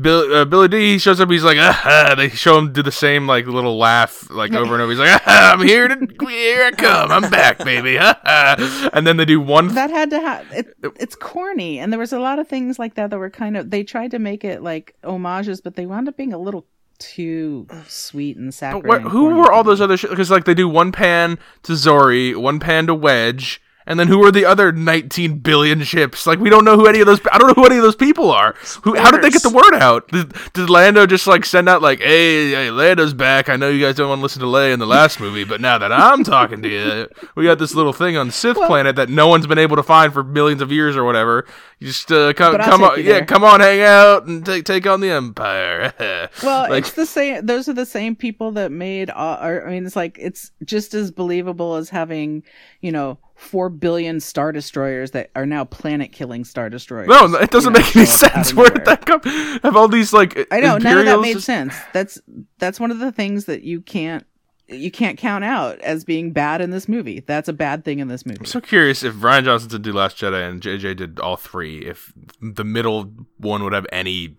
[0.00, 0.92] Bill, uh, Billy Dee.
[0.92, 1.30] He shows up.
[1.30, 2.14] He's like, ah, ah.
[2.14, 4.90] they show him do the same like little laugh like over and over.
[4.90, 7.10] He's like, ah, I'm here to here I come.
[7.10, 7.98] I'm back, baby.
[7.98, 8.90] Ah, ah.
[8.92, 12.12] and then they do one that had to have it, it's corny and there was
[12.12, 14.62] a lot of things like that that were kind of they tried to make it
[14.62, 16.66] like homages but they wound up being a little
[16.98, 19.96] too sweet and saccharine what, who were all those other?
[19.96, 24.06] Shows because like they do one pan to Zorii, one pan to Wedge, and then
[24.06, 26.26] who are the other 19 billion ships?
[26.26, 27.20] Like we don't know who any of those.
[27.32, 28.54] I don't know who any of those people are.
[28.82, 28.94] Who?
[28.94, 30.06] How did they get the word out?
[30.08, 33.48] Did, did Lando just like send out like, hey, hey, Lando's back.
[33.48, 35.60] I know you guys don't want to listen to Leia in the last movie, but
[35.60, 39.08] now that I'm talking to you, we got this little thing on Sith planet that
[39.08, 41.46] no one's been able to find for millions of years or whatever.
[41.78, 45.00] You just uh, come, come on, yeah, come on, hang out and take take on
[45.00, 45.92] the Empire.
[46.42, 49.70] well like, it's the same those are the same people that made uh, or, i
[49.70, 52.42] mean it's like it's just as believable as having
[52.80, 57.50] you know four billion star destroyers that are now planet killing star destroyers No, it
[57.50, 58.54] doesn't you know, make any show up out sense.
[58.54, 59.20] Where did that come?
[59.62, 61.74] Have all these like I know none of that Imperials made sense.
[61.92, 62.20] That's
[62.58, 64.26] that's one of the things that you can't
[64.68, 67.20] you can't count out as being bad in this movie.
[67.20, 68.40] That's a bad thing in this movie.
[68.40, 71.78] I'm so curious if Rian Johnson did do Last Jedi and JJ did all three,
[71.78, 72.12] if
[72.42, 74.36] the middle one would have any,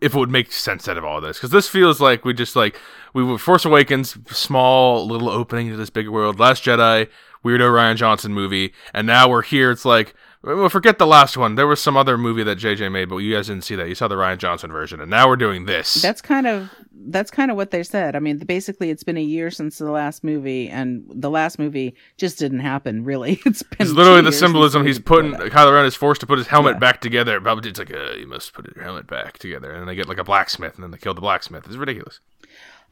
[0.00, 1.36] if it would make sense out of all this.
[1.36, 2.80] Because this feels like we just like
[3.14, 6.40] we were Force Awakens, small little opening to this big world.
[6.40, 7.08] Last Jedi,
[7.44, 9.70] weirdo Rian Johnson movie, and now we're here.
[9.70, 10.14] It's like.
[10.40, 11.56] Well, forget the last one.
[11.56, 13.88] There was some other movie that JJ made, but you guys didn't see that.
[13.88, 15.94] You saw the Rian Johnson version, and now we're doing this.
[15.94, 18.14] That's kind of that's kind of what they said.
[18.14, 21.96] I mean, basically, it's been a year since the last movie, and the last movie
[22.18, 23.02] just didn't happen.
[23.04, 24.86] Really, it's been It's literally the symbolism.
[24.86, 25.32] He's putting.
[25.32, 26.78] Kylo Ren is forced to put his helmet Yeah.
[26.78, 27.40] back together.
[27.40, 30.24] Palpatine's like, uh, "You must put your helmet back together," and they get like a
[30.24, 31.66] blacksmith, and then they kill the blacksmith.
[31.66, 32.20] It's ridiculous.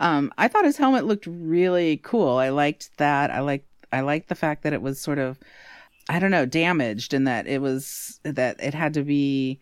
[0.01, 2.39] Um, I thought his helmet looked really cool.
[2.39, 3.31] I liked that.
[3.31, 5.39] I liked I liked the fact that it was sort of
[6.09, 9.59] I don't know, damaged and that it was that it had to be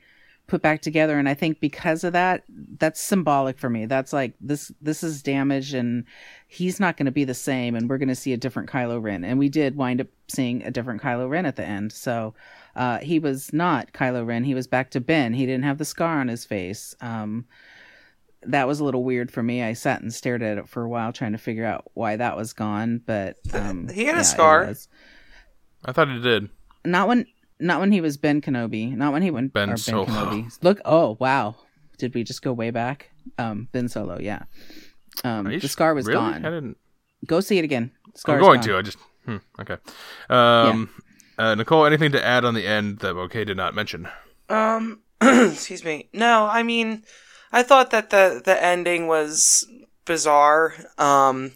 [0.47, 2.45] put back together and I think because of that
[2.79, 3.87] that's symbolic for me.
[3.87, 6.05] That's like this this is damaged and
[6.47, 9.03] he's not going to be the same and we're going to see a different Kylo
[9.03, 11.93] Ren and we did wind up seeing a different Kylo Ren at the end.
[11.93, 12.35] So
[12.77, 14.45] uh he was not Kylo Ren.
[14.45, 15.33] He was back to Ben.
[15.33, 16.95] He didn't have the scar on his face.
[17.01, 17.47] Um
[18.47, 19.63] that was a little weird for me.
[19.63, 22.37] I sat and stared at it for a while trying to figure out why that
[22.37, 24.75] was gone, but um, He had a yeah, it scar.
[25.85, 26.49] I thought he did.
[26.85, 27.27] Not when
[27.61, 28.95] not when he was Ben Kenobi.
[28.97, 30.07] Not when he went Ben or Solo.
[30.07, 30.59] Kenobi.
[30.63, 31.57] Look, oh wow.
[31.99, 33.11] Did we just go way back?
[33.39, 34.45] Um Ben Solo, yeah.
[35.23, 36.19] Um the scar was really?
[36.19, 36.45] gone.
[36.45, 36.77] I didn't.
[37.27, 37.93] Go see it again.
[38.15, 38.69] Scar I'm going gone.
[38.69, 38.77] to.
[38.79, 38.99] I just.
[39.25, 39.77] Hmm, okay.
[40.29, 40.91] Um,
[41.39, 44.07] uh, Nicole, anything to add on the end that OK did not mention?
[44.51, 46.11] Um, excuse me.
[46.13, 47.03] No, I mean,
[47.55, 49.67] I thought that the the ending was
[50.05, 50.75] bizarre.
[50.99, 51.53] Um,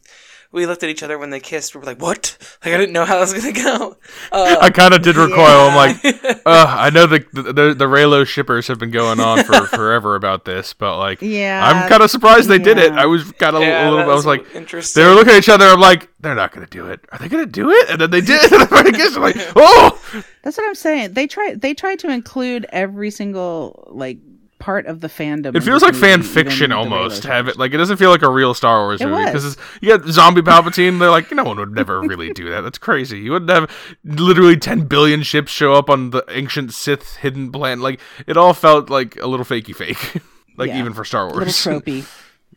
[0.51, 1.75] we looked at each other when they kissed.
[1.75, 3.97] We were like, "What?" Like I didn't know how it was gonna go.
[4.33, 5.69] Uh, I kind of did recoil.
[5.69, 6.03] I'm like,
[6.47, 10.15] uh, I know the the the, the Reylo shippers have been going on for forever
[10.15, 11.61] about this, but like, Yeah.
[11.67, 12.93] I'm kind of surprised they did it.
[12.93, 13.99] I was kind of yeah, a little.
[13.99, 15.03] that I was like, interesting.
[15.03, 15.67] They were looking at each other.
[15.67, 17.01] I'm like, they're not gonna do it.
[17.13, 17.91] Are they gonna do it?
[17.91, 18.51] And then they did.
[18.53, 20.01] And I guess I'm like, oh,
[20.43, 21.13] That's what I'm saying.
[21.13, 24.19] They try they try to include every single like
[24.59, 25.55] part of the fandom.
[25.55, 27.25] it feels like fan fiction almost.
[27.25, 29.33] Have it like it doesn't feel like a real Star Wars It movie was.
[29.33, 30.99] because you got zombie Palpatine.
[30.99, 32.63] They're like, no one would never really do that.
[32.63, 33.21] That's crazy.
[33.21, 33.71] You wouldn't have
[34.05, 37.83] literally ten billion ships show up on the ancient Sith hidden planet.
[37.83, 40.23] Like it all felt like a little fakey fake.
[40.57, 40.79] like Yeah.
[40.81, 41.65] even for Star Wars.
[41.67, 42.07] little tropey.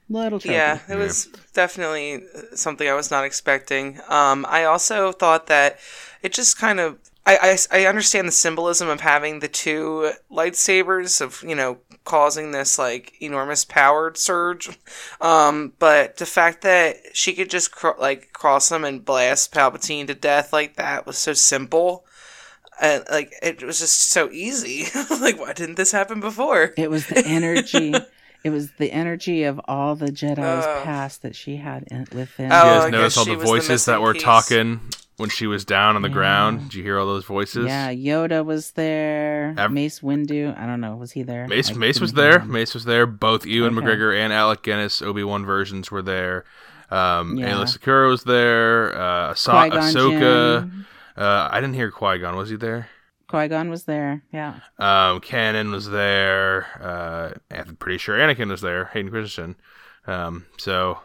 [0.10, 0.52] Little tropey.
[0.52, 2.24] Yeah, it was definitely
[2.56, 4.00] something I was not expecting.
[4.10, 5.78] Um, I also thought that
[6.24, 11.22] it just kind of I, I, I understand the symbolism of having the two lightsabers
[11.22, 11.78] of you know
[12.12, 14.78] causing this like enormous power surge,
[15.22, 20.08] um, but the fact that she could just cr- like cross them and blast Palpatine
[20.08, 22.06] to death like that was so simple,
[22.82, 24.86] and like it was just so easy.
[25.22, 26.74] like why didn't this happen before?
[26.78, 27.94] It was the energy.
[28.44, 30.82] it was the energy of all the Jedi's Oh.
[30.84, 32.52] past that she had in, within.
[32.52, 34.24] Oh, You I guys guess notice all the was the voices that were piece.
[34.24, 34.82] talking
[35.22, 36.14] when she was down on the Yeah.
[36.14, 36.60] ground.
[36.64, 37.66] Did you hear all those voices?
[37.68, 39.56] yeah, Yoda was there.
[39.58, 40.58] Ev- Mace Windu.
[40.60, 40.96] I don't know.
[40.98, 41.48] Was he there?
[41.48, 42.40] Mace Mace was there.
[42.40, 42.52] him.
[42.52, 43.06] Mace was there.
[43.06, 43.86] Both Ewan Okay.
[43.88, 46.44] McGregor and Alec Guinness Obi Wan versions were there.
[46.90, 47.52] Um, Yeah.
[47.54, 48.94] Aayla Secura was there.
[48.94, 50.70] Uh, Ahso- Ahsoka.
[51.16, 52.36] Uh, I didn't hear Qui Gon.
[52.36, 52.90] Was he there?
[53.28, 54.24] Qui Gon was there.
[54.34, 54.56] Yeah.
[54.78, 56.66] Um, Kanan was there.
[56.82, 58.90] Uh, I'm pretty sure Anakin was there.
[58.94, 59.56] Hayden Christensen.
[60.08, 61.00] Um, so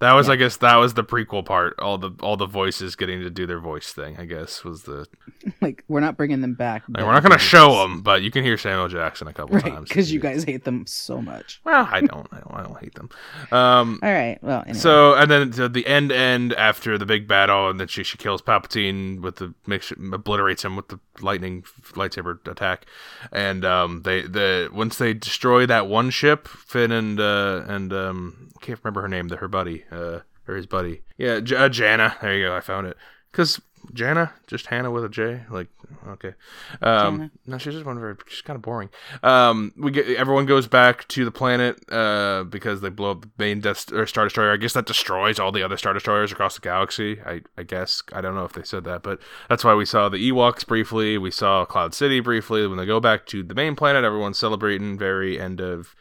[0.00, 0.34] that was, Yeah.
[0.34, 1.78] I guess, that was the prequel part.
[1.78, 4.16] All the all the voices getting to do their voice thing.
[4.18, 5.06] I guess was the.
[5.60, 6.82] Like we're not bringing them back.
[6.88, 9.64] Like, we're not gonna show them, but you can hear Samuel Jackson a couple right
[9.64, 11.60] times because you guys hate them so much.
[11.62, 12.26] Well, I don't.
[12.32, 12.52] I don't.
[12.52, 13.10] I don't hate them.
[13.52, 14.38] Um, All right.
[14.42, 14.78] Well, anyway.
[14.78, 18.18] So and then the, the end end after the big battle, and then she she
[18.18, 22.86] kills Palpatine with the makes obliterates him with the lightning lightsaber attack,
[23.30, 28.48] and um they the once they destroy that one ship, Finn and uh and um
[28.60, 31.68] I can't remember her name, the her buddy uh or his buddy, yeah J- uh,
[31.68, 32.16] Jannah.
[32.20, 32.96] There you go, I found it
[33.32, 33.60] because.
[33.94, 35.42] Jannah, just Hannah with a J.
[35.48, 35.68] Like,
[36.08, 36.34] okay,
[36.82, 38.16] um, no, she's just one very.
[38.26, 38.90] She's kind of boring.
[39.22, 43.30] Um, we get everyone goes back to the planet uh, because they blow up the
[43.38, 44.52] main Death or Star Destroyer.
[44.52, 47.20] I guess that destroys all the other Star Destroyers across the galaxy.
[47.24, 50.08] I, I guess I don't know if they said that, but that's why we saw
[50.08, 51.16] the Ewoks briefly.
[51.16, 52.66] We saw Cloud City briefly.
[52.66, 54.98] When they go back to the main planet, everyone's celebrating.
[54.98, 55.94] Very end of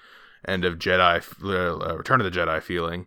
[0.47, 3.05] end of Jedi uh, Return of the Jedi feeling.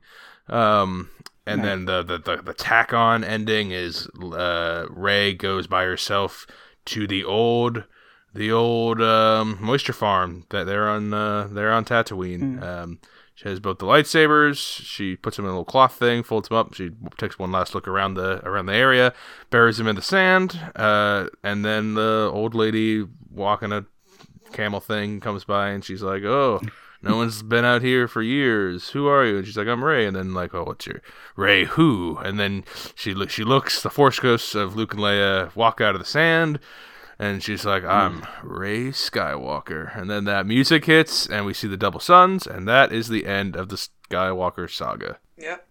[0.48, 1.10] Um,
[1.46, 1.68] and Right.
[1.68, 6.46] then the, the the the tack on ending is uh, Ray goes by herself
[6.86, 7.84] to the old
[8.34, 12.62] the old um, moisture farm that they're on uh, they're on Tatooine.
[12.62, 12.98] Um,
[13.34, 14.56] she has both the lightsabers.
[14.58, 16.74] She puts them in a little cloth thing, folds them up.
[16.74, 19.14] She takes one last look around the around the area,
[19.48, 23.86] buries them in the sand, uh, and then the old lady walking a
[24.52, 26.60] camel thing comes by, and she's like, "Oh."
[27.00, 28.90] No one's been out here for years.
[28.90, 29.38] Who are you?
[29.38, 30.04] And she's like, I'm Rey.
[30.06, 31.00] And then like, oh, what's your
[31.36, 31.64] Rey?
[31.64, 32.18] Who?
[32.18, 33.82] And then she lo- she looks.
[33.82, 36.58] The Force ghosts of Luke and Leia walk out of the sand,
[37.18, 37.88] and she's like, hmm.
[37.88, 39.96] I'm Rey Skywalker.
[39.96, 43.26] And then that music hits, and we see the double suns, and that is the
[43.26, 43.76] end of the
[44.10, 45.18] Skywalker saga.
[45.36, 45.67] Yep.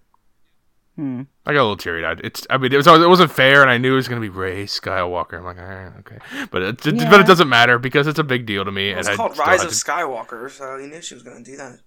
[0.98, 1.22] Hmm.
[1.46, 2.20] I got a little teary eyed.
[2.24, 4.30] It's, I mean, it was, it wasn't fair, and I knew it was gonna be
[4.30, 5.38] Rey Skywalker.
[5.38, 6.18] I'm like, all right, okay,
[6.52, 7.10] but it, it- Yeah.
[7.10, 8.90] but it doesn't matter because it's a big deal to me.
[8.90, 11.22] It was and I called still Rise of to- Skywalker, so you knew she was
[11.24, 11.80] going to do that.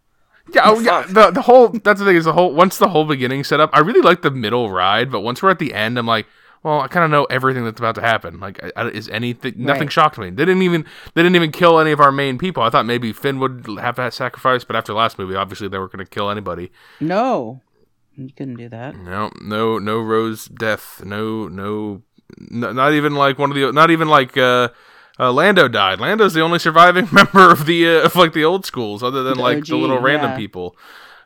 [0.54, 1.02] Yeah, oh, yeah.
[1.08, 3.70] The the whole that's the thing is the whole once the whole beginning set up,
[3.72, 6.26] I really like the middle ride, but once we're at the end, I'm like,
[6.62, 8.38] well, I kind of know everything that's about to happen.
[8.40, 9.54] Like, I, I- is anything?
[9.56, 9.92] Nothing Right.
[9.92, 10.30] shocked me.
[10.30, 10.84] They didn't even
[11.14, 12.62] they didn't even kill any of our main people.
[12.62, 15.78] I thought maybe Finn would have that sacrifice, but after the last movie, obviously they
[15.78, 16.70] weren't going to kill anybody.
[17.00, 17.60] No,
[18.16, 18.96] you couldn't do that.
[18.96, 21.02] No, no, no Rose death.
[21.04, 22.02] No, no,
[22.38, 24.36] no not even like one of the not even like.
[24.36, 24.68] uh
[25.18, 26.00] uh, Lando died.
[26.00, 29.36] Lando's the only surviving member of the uh, of like the old schools, other than
[29.36, 30.36] The like the little random yeah.
[30.38, 30.76] people.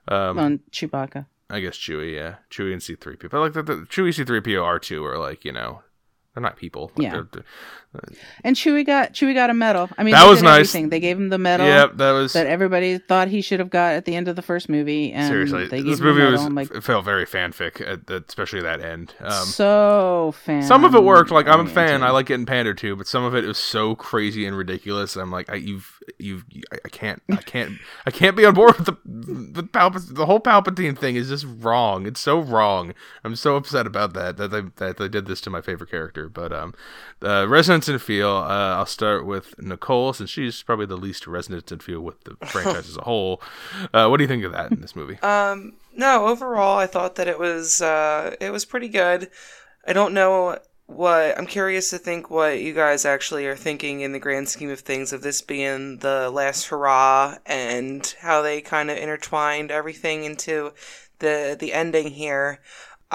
[0.09, 1.27] Um, On Chewbacca.
[1.49, 3.29] I guess Chewie, yeah, Chewie and C three PO.
[3.29, 5.83] But like the, the Chewie C three PO R two are like you know
[6.35, 6.91] they're not people.
[6.97, 7.11] Like, Yeah.
[7.13, 7.45] they're- they're-
[8.43, 9.89] And Chewie got Chewie got a medal.
[9.97, 10.55] I mean, That was nice.
[10.55, 10.89] Everything.
[10.89, 13.95] They gave him the medal yeah, that was that everybody thought he should have got
[13.95, 15.13] at the end of the first movie.
[15.13, 15.67] And seriously.
[15.83, 19.15] This movie was like, it felt very fanfic, at the, especially that end.
[19.21, 20.63] Um, so fan.
[20.63, 21.31] some of it worked.
[21.31, 22.03] Like I'm a fan.
[22.03, 25.17] I like getting pandered to, but some of it was so crazy and ridiculous.
[25.17, 27.73] I'm like, I, you've, you've, I, can't, I can't,
[28.07, 31.47] I can't be on board with the the Palpat- The whole Palpatine thing is just
[31.59, 32.07] wrong.
[32.07, 32.95] It's so wrong.
[33.23, 36.29] I'm so upset about that that they that they did this to my favorite character.
[36.29, 36.75] But um,
[37.21, 37.47] the
[37.85, 38.31] resonance and feel.
[38.31, 42.37] Uh, I'll start with Nicole since she's probably the least resonance and feel with the
[42.47, 43.43] franchise as a whole.
[43.93, 45.19] Uh, what do you think of that in this movie?
[45.21, 49.31] Um, no, overall, I thought that it was uh, it was pretty good.
[49.87, 54.13] I don't know what I'm curious to think what you guys actually are thinking in
[54.13, 58.91] the grand scheme of things of this being the last hurrah and how they kind
[58.91, 60.73] of intertwined everything into
[61.21, 62.61] the the ending here.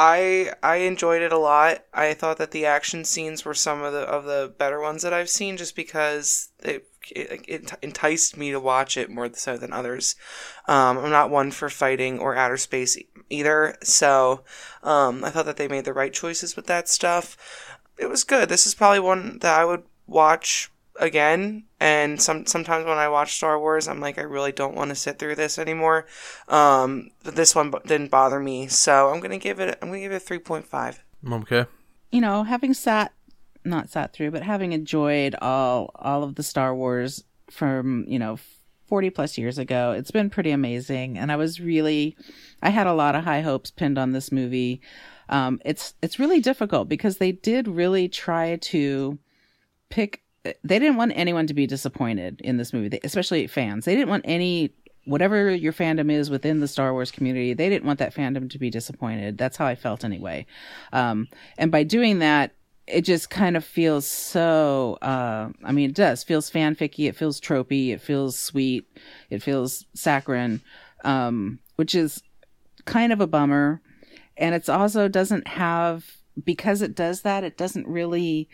[0.02, 1.84] I I enjoyed it a lot.
[1.94, 5.12] I thought that the action scenes were some of the of the better ones that
[5.12, 9.74] I've seen, just because it it, it enticed me to watch it more so than
[9.74, 10.16] others.
[10.70, 12.98] Um, I'm not one for fighting or outer space
[13.30, 14.46] either, so
[14.84, 17.36] um, I thought that they made the right choices with that stuff.
[17.98, 18.48] It was good.
[18.48, 21.64] This is probably one that I would watch again.
[21.80, 24.96] And some sometimes when I watch Star Wars, I'm like, I really don't want to
[24.96, 26.06] sit through this anymore.
[26.48, 29.78] Um, but this one b- didn't bother me, so I'm gonna give it.
[29.82, 31.04] I'm gonna give it three point five.
[31.28, 31.66] Okay.
[32.12, 33.14] you know, having sat
[33.66, 38.38] not sat through, but having enjoyed all all of the Star Wars from you know
[38.88, 42.18] 40 plus years ago, it's been pretty amazing, and I was really,
[42.64, 44.82] I had a lot of high hopes pinned on this movie.
[45.30, 49.20] Um, it's it's really difficult because they did really try to
[49.90, 50.24] pick.
[50.64, 53.86] They didn't want anyone to be disappointed in this movie, especially fans.
[53.86, 54.74] They didn't want any
[55.06, 58.60] whatever your fandom is within the Star Wars community, they didn't want that fandom to
[58.60, 59.38] be disappointed.
[59.38, 60.46] That's how I felt anyway.
[60.94, 61.28] Um,
[61.58, 62.52] and by doing that,
[62.86, 67.40] it just kind of feels so uh, i mean it does feels fanficky it feels
[67.40, 68.88] tropey it feels sweet
[69.30, 70.60] it feels saccharine
[71.04, 72.24] um, which is
[72.86, 73.80] kind of a bummer
[74.38, 78.50] and it's also doesn't have because it does that it doesn't really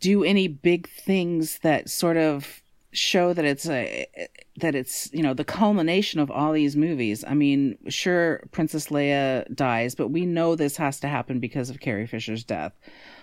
[0.00, 4.06] do any big things that sort of show that it's a
[4.58, 7.24] that it's you know the culmination of all these movies.
[7.26, 11.80] I mean, sure, Princess Leia dies, but we know this has to happen because of
[11.80, 12.72] Carrie Fisher's death.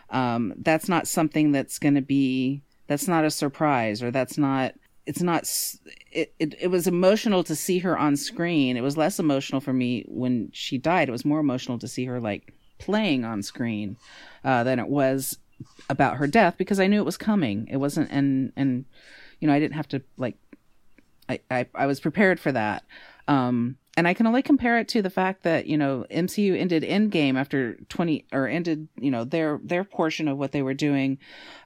[0.10, 4.76] Um, that's not something that's going to be that's not a surprise or that's not
[5.06, 5.44] it's not
[6.12, 8.78] it, it it was emotional to see her on screen.
[8.78, 11.10] It was less emotional for me when she died.
[11.10, 13.98] It was more emotional to see her like playing on screen
[14.44, 15.38] uh, than it was
[15.90, 17.68] about her death because I knew it was coming.
[17.70, 18.86] It wasn't and and
[19.44, 20.38] you know, I didn't have to like,
[21.28, 22.86] I, I, I was prepared for that.
[23.28, 26.84] Um, and I can only compare it to the fact that, you know, MCU ended
[26.84, 31.18] Endgame after 20 or ended, you know, their, their portion of what they were doing,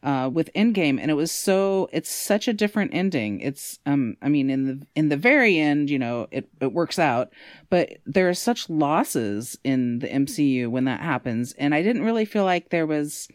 [0.02, 1.00] uh, with Endgame.
[1.00, 3.42] And it was so, it's such a different ending.
[3.42, 6.98] It's, um, I mean, in the, in the very end, you know, it, it works
[6.98, 7.32] out,
[7.70, 11.54] but there are such losses in the MCU when that happens.
[11.60, 13.28] And I didn't really feel like there was,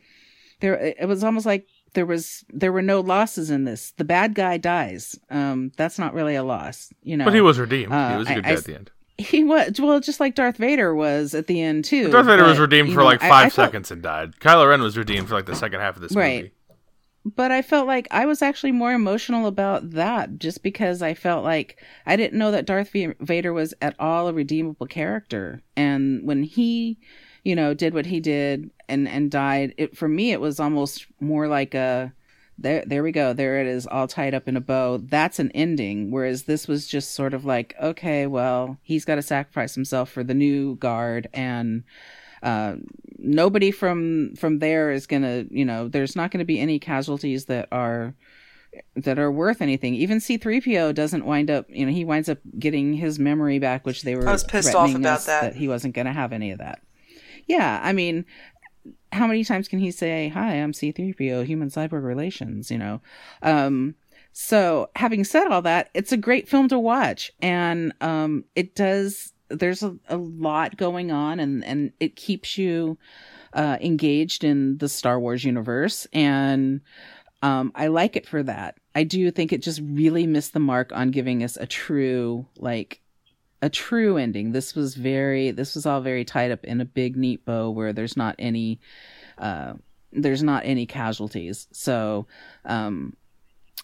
[0.63, 3.93] there, it was almost like there was there were no losses in this.
[3.99, 5.19] The bad guy dies.
[5.31, 7.27] Um, that's not really a loss, you know.
[7.27, 7.93] But he was redeemed.
[7.93, 8.91] Uh, he was a good I- guy I- at the end.
[9.19, 12.11] He was well, just like Darth Vader was at the end too.
[12.11, 14.37] Darth Vader was redeemed for know, like five I felt- seconds and died.
[14.41, 16.37] Kylo Ren was redeemed for like the second half of this Right.
[16.45, 16.53] movie.
[17.25, 21.45] but I felt like I was actually more emotional about that just because I felt
[21.45, 22.91] like I didn't know that Darth
[23.21, 25.63] Vader was at all a redeemable character.
[25.77, 26.99] And when he,
[27.43, 31.07] you know, did what he did and and died, it for me it was almost
[31.21, 32.13] more like a
[32.59, 33.33] there there we go.
[33.33, 34.99] There it is all tied up in a bow.
[34.99, 39.23] That's an ending whereas this was just sort of like okay, well, he's got to
[39.23, 41.85] sacrifice himself for the new guard and
[42.43, 42.77] uh,
[43.19, 47.69] nobody from from there is gonna you know there's not gonna be any casualties that
[47.71, 48.15] are
[48.97, 52.95] that are worth anything even c3po doesn't wind up you know he winds up getting
[52.95, 55.55] his memory back which they were I was pissed off about us that.
[55.55, 56.81] he wasn't gonna have any of that
[57.47, 58.25] yeah i mean
[59.13, 63.01] how many times can he say hi i'm c3po human cyborg relations you know?
[63.43, 63.95] Um
[64.33, 69.33] so having said all that it's a great film to watch and um it does
[69.51, 72.97] there's a, a lot going on and and it keeps you
[73.53, 76.81] uh engaged in the star wars universe and
[77.43, 78.77] um i like it for that.
[78.95, 83.02] I do think it just really missed the mark on giving us a true like
[83.63, 87.17] a true ending this was very this was all very tied up in a big
[87.17, 88.81] neat bow where there's not any
[89.39, 89.73] uh
[90.13, 92.27] there's not any casualties so
[92.65, 93.17] um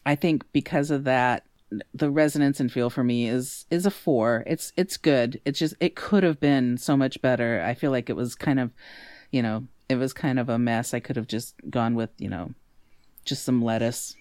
[0.09, 1.45] I think because of that,
[1.93, 4.43] the resonance and feel for me is is a four.
[4.47, 5.39] It's it's good.
[5.45, 7.63] It's just it could have been so much better.
[7.63, 8.73] I feel like it was kind of,
[9.31, 10.95] you know, it was kind of a mess.
[10.95, 12.55] I could have just gone with you know,
[13.27, 14.17] just some lettuce.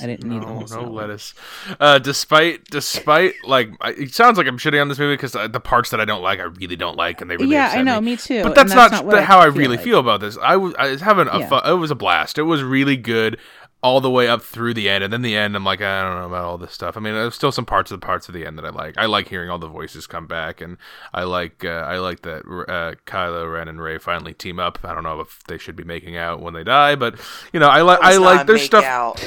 [0.00, 1.34] I didn't need a No, whole no lettuce.
[1.80, 5.90] Uh, despite, despite, like, it sounds like I'm shitting on this movie because the parts
[5.90, 8.00] that I don't like, I really don't like, and they really yeah, upset I know.
[8.00, 8.12] me.
[8.12, 8.42] Me, too.
[8.42, 9.84] But and that's, not, what how I feel really like.
[9.84, 10.36] feel about this.
[10.42, 11.48] I was, I was having a Yeah.
[11.48, 11.62] fun.
[11.66, 12.38] It was a blast.
[12.38, 13.38] It was really good
[13.82, 16.18] all the way up through the end, and then the end, I'm like, I don't
[16.18, 16.96] know about all this stuff.
[16.96, 18.96] I mean, there's still some parts of the parts of the end that I like.
[18.96, 20.78] I like hearing all the voices come back, and
[21.12, 24.78] I like, uh, I like that uh, Kylo Ren and Rey finally team up.
[24.84, 27.20] I don't know if they should be making out when they die, but
[27.52, 28.84] you know, I like, It I like a there's stuff.
[28.84, 29.20] out.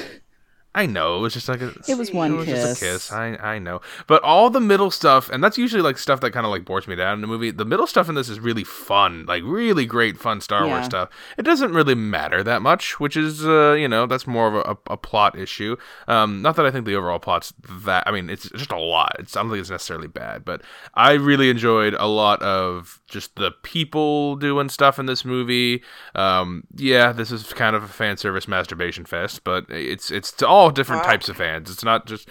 [0.77, 2.63] I know it was just like a, It was one it was kiss.
[2.63, 3.11] just a kiss.
[3.11, 6.45] I I know, but all the middle stuff, and that's usually like stuff that kind
[6.45, 7.49] of like bores me down in the movie.
[7.49, 11.09] The middle stuff in this is really fun, like really great fun Star Wars stuff.
[11.35, 14.59] It doesn't really matter that much, which is uh, you know that's more of a,
[14.71, 15.77] a, a plot issue.
[16.07, 17.53] Um, not that I think the overall plot's
[17.83, 18.03] that.
[18.07, 19.15] I mean, it's just a lot.
[19.17, 20.61] It's I don't think it's necessarily bad, but
[20.93, 25.81] I really enjoyed a lot of just the people doing stuff in this movie.
[26.13, 30.47] Um, yeah, this is kind of a fan service masturbation fest, but it's it's to
[30.67, 31.09] all different Wow.
[31.11, 31.69] types of fans.
[31.71, 32.29] It's not just.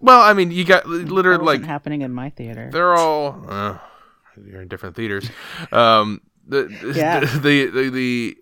[0.00, 2.70] Well, I mean, you got That literally wasn't like happening in my theater.
[2.72, 3.44] they're all.
[3.48, 3.78] Uh,
[4.44, 5.28] you're in different theaters.
[5.72, 7.20] Um, the, Yeah.
[7.38, 8.36] the, the the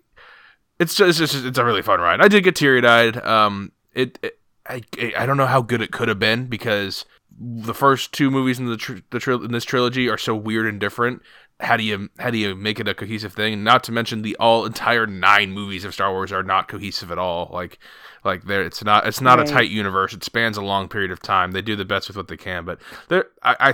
[0.79, 2.21] it's just it's just it's a really fun ride.
[2.21, 3.17] I did get teary eyed.
[3.17, 4.81] Um, it, it I
[5.17, 7.05] I don't know how good it could have been because
[7.41, 10.67] the first two movies in the tr- the tril- in this trilogy are so weird
[10.67, 11.21] and different
[11.59, 13.63] how do you how do you make it a cohesive thing?
[13.63, 17.17] Not to mention the all entire nine movies of Star Wars are not cohesive at
[17.17, 17.49] all.
[17.51, 17.79] Like
[18.23, 19.49] like there, it's not it's not Right.
[19.49, 20.13] a tight universe.
[20.13, 21.51] It spans a long period of time.
[21.51, 22.79] They do the best with what they can, but
[23.09, 23.55] there I.
[23.59, 23.73] I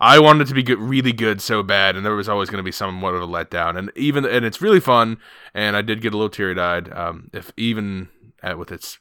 [0.00, 2.58] I wanted it to be good, really good, so bad, and there was always going
[2.58, 3.78] to be somewhat of a letdown.
[3.78, 5.18] And even, and it's really fun.
[5.54, 8.08] And I did get a little teary eyed, um, if even
[8.42, 8.98] at, with its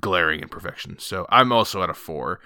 [0.00, 1.04] glaring imperfections.
[1.04, 2.40] So I'm also at a four.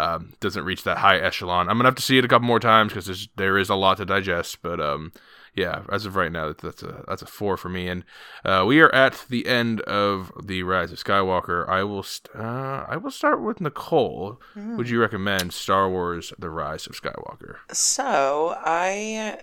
[0.00, 1.68] Um, doesn't reach that high echelon.
[1.68, 3.98] I'm gonna have to see it a couple more times because there is a lot
[3.98, 4.62] to digest.
[4.62, 5.12] But um,
[5.54, 7.86] yeah, as of right now, that's, that's a that's a four for me.
[7.88, 8.04] And
[8.44, 11.68] uh, we are at the end of the Rise of Skywalker.
[11.68, 14.40] I will st- uh, I will start with Nicole.
[14.56, 17.56] Would you recommend Star Wars: The Rise of Skywalker?
[17.72, 19.40] So I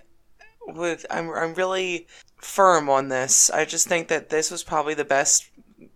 [0.66, 1.04] would.
[1.10, 1.30] I'm.
[1.30, 2.08] I'm really
[2.40, 3.50] firm on this.
[3.50, 5.50] I just think that this was probably the best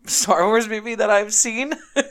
[0.07, 1.74] Star Wars movie that I've seen.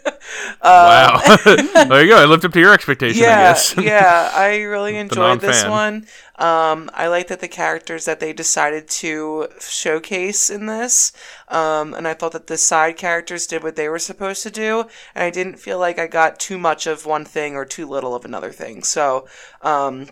[0.83, 1.45] Wow, Um,
[1.89, 2.17] there you go.
[2.21, 3.29] I lived up to your expectation.
[3.29, 3.75] I yeah, guess.
[3.77, 6.07] yeah, I really enjoyed this one.
[6.37, 11.11] Um, I like that the characters that they decided to showcase in this,
[11.49, 14.81] um, and I thought that the side characters did what they were supposed to do,
[15.13, 18.15] and I didn't feel like I got too much of one thing or too little
[18.15, 18.83] of another thing.
[18.83, 19.27] So,
[19.61, 20.07] um,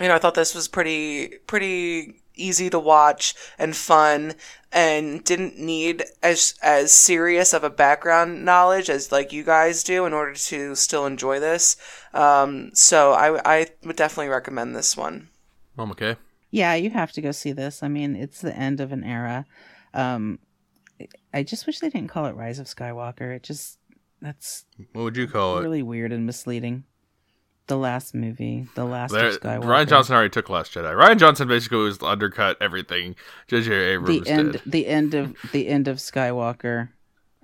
[0.00, 4.34] you know, I thought this was pretty pretty easy to watch and fun
[4.72, 10.06] and didn't need as as serious of a background knowledge as like you guys do
[10.06, 11.76] in order to still enjoy this.
[12.14, 15.28] Um, so I I would definitely recommend this one.
[15.78, 16.16] Oh, okay.
[16.50, 17.82] Yeah, you have to go see this.
[17.82, 19.46] I mean, it's the end of an era.
[19.94, 20.38] Um,
[21.32, 23.34] I just wish they didn't call it Rise of Skywalker.
[23.36, 23.78] It just
[24.20, 25.62] that's What would you call it?
[25.62, 26.84] really weird and misleading.
[27.68, 29.64] The last movie, the last There, Skywalker.
[29.64, 30.94] Rian Johnson already took Last Jedi.
[30.94, 33.14] Rian Johnson basically was undercut everything
[33.46, 33.72] J.J.
[33.72, 34.62] Abrams the end, did.
[34.66, 36.88] the end of the end of Skywalker.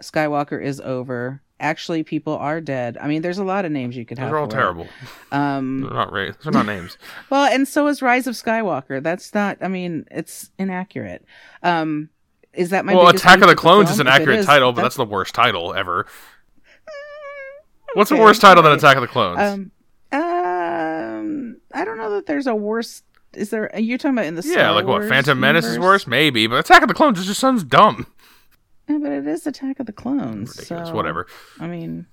[0.02, 1.40] Skywalker is over.
[1.60, 2.98] Actually, people are dead.
[3.00, 4.32] I mean, there's a lot of names you could Those have.
[4.32, 4.86] are all terrible.
[5.32, 6.34] Um, They're not right.
[6.44, 6.98] Are not names.
[7.30, 9.02] Well, and so is Rise of Skywalker.
[9.02, 9.58] That's not.
[9.60, 11.24] I mean, it's inaccurate.
[11.62, 12.10] Um,
[12.52, 14.96] is that my well, Attack of the Clones is an accurate is, title, but that's
[14.96, 16.06] the worst title ever.
[17.94, 19.38] What's the worst title than Attack of the Clones?
[19.38, 19.70] um,
[21.78, 23.02] I don't know that there's a worse.
[23.34, 23.70] Is there?
[23.78, 25.00] You're talking about in the yeah, Star like what?
[25.00, 28.06] Wars Phantom Menace is worse, maybe, but Attack of the Clones just sounds dumb.
[28.88, 30.56] Yeah, but it is Attack of the Clones.
[30.56, 30.88] Ridiculous.
[30.88, 31.26] so, Whatever.
[31.60, 32.06] I mean,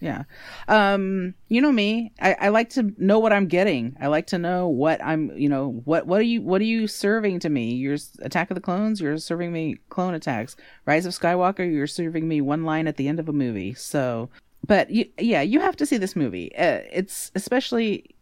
[0.00, 0.24] yeah.
[0.66, 2.12] Um, you know me.
[2.20, 3.96] I, I like to know what I'm getting.
[4.00, 5.30] I like to know what I'm.
[5.36, 7.72] You know what what are you what are you serving to me?
[7.74, 9.00] You're Attack of the Clones.
[9.00, 10.56] You're serving me clone attacks.
[10.86, 11.70] Rise of Skywalker.
[11.70, 13.74] You're serving me one line at the end of a movie.
[13.74, 14.28] So,
[14.66, 16.54] but you, yeah, you have to see this movie.
[16.56, 18.14] Uh, it's especially,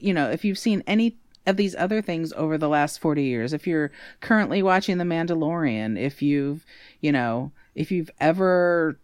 [0.00, 1.16] you know, if you've seen any
[1.46, 3.90] of these other things over the last 40 years if you're
[4.20, 6.64] currently watching the mandalorian if you've
[7.00, 8.98] you know if you've ever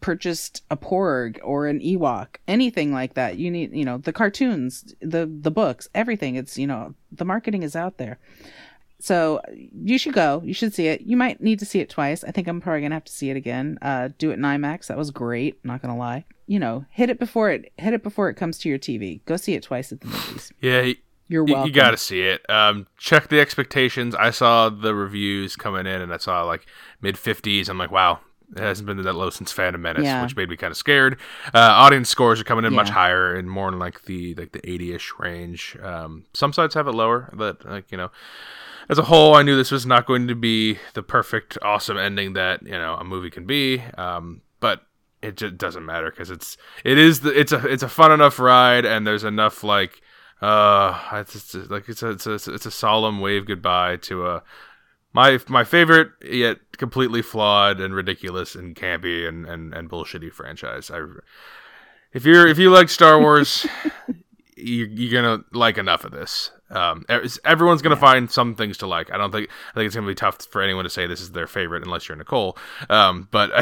[0.00, 4.94] purchased a porg or an ewok anything like that you need you know the cartoons
[5.00, 8.18] the the books everything it's you know the marketing is out there
[9.02, 12.22] so you should go you should see it you might need to see it twice
[12.24, 14.86] i think i'm probably gonna have to see it again uh do it in imax
[14.86, 18.28] that was great not gonna lie you know hit it before it hit it before
[18.28, 20.92] it comes to your tv go see it twice at the movies Yeah,
[21.28, 22.44] you're welcome you got to see it.
[22.50, 24.16] Um, check the expectations.
[24.16, 26.66] I saw the reviews coming in, and I saw like
[27.00, 27.68] mid fifties.
[27.68, 28.18] I'm like, wow.
[28.56, 30.24] It hasn't been that low since Phantom Menace, Yeah.
[30.24, 31.18] which made me kind of scared.
[31.54, 34.58] Uh, audience scores are coming in much higher and more in like the like the
[34.62, 35.76] 80ish range.
[35.80, 38.10] Um, some sites have it lower, but like you know,
[38.90, 42.32] as a whole, I knew this was not going to be the perfect, awesome ending
[42.32, 43.80] that you know a movie can be.
[43.96, 44.82] Um, but
[45.22, 48.40] it just doesn't matter because it's it is the it's a it's a fun enough
[48.40, 50.02] ride, and there's enough like
[50.42, 54.42] uh it's, it's like it's a, it's a it's a solemn wave goodbye to a
[55.12, 60.90] my my favorite yet completely flawed and ridiculous and campy and and, and bullshitty franchise.
[60.90, 61.04] I
[62.12, 63.68] if you're if you like Star Wars,
[64.62, 66.50] you, you're gonna like enough of this.
[66.70, 67.04] Um,
[67.44, 69.12] everyone's gonna find some things to like.
[69.12, 71.32] I don't think I think it's gonna be tough for anyone to say this is
[71.32, 72.56] their favorite unless you're Nicole.
[72.88, 73.50] Um, but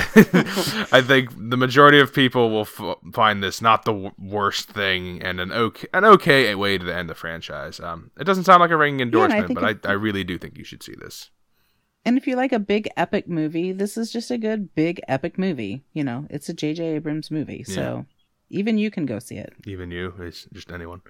[0.93, 5.23] I think the majority of people will f- find this not the w- worst thing
[5.23, 7.81] and an okay an okay way to end the franchise.
[7.81, 10.37] Um, it doesn't sound like a ringing endorsement, think but it- I, I really do
[10.39, 11.31] think you should see this.
[12.05, 15.37] And if you like a big epic movie, this is just a good big epic
[15.39, 15.83] movie.
[15.93, 16.83] You know, it's a J.J.
[16.95, 18.07] Abrams movie, so
[18.51, 19.53] even you can go see it.
[19.67, 21.03] Even you, it's just anyone.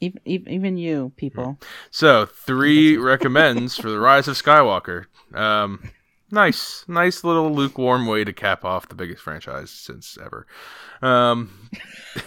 [0.00, 1.58] Even even, even you, people.
[1.90, 5.06] So three recommends for the Rise of Skywalker.
[5.34, 5.90] Um,
[6.30, 10.46] nice, nice little lukewarm way to cap off the biggest franchise since ever.
[11.02, 11.68] Um,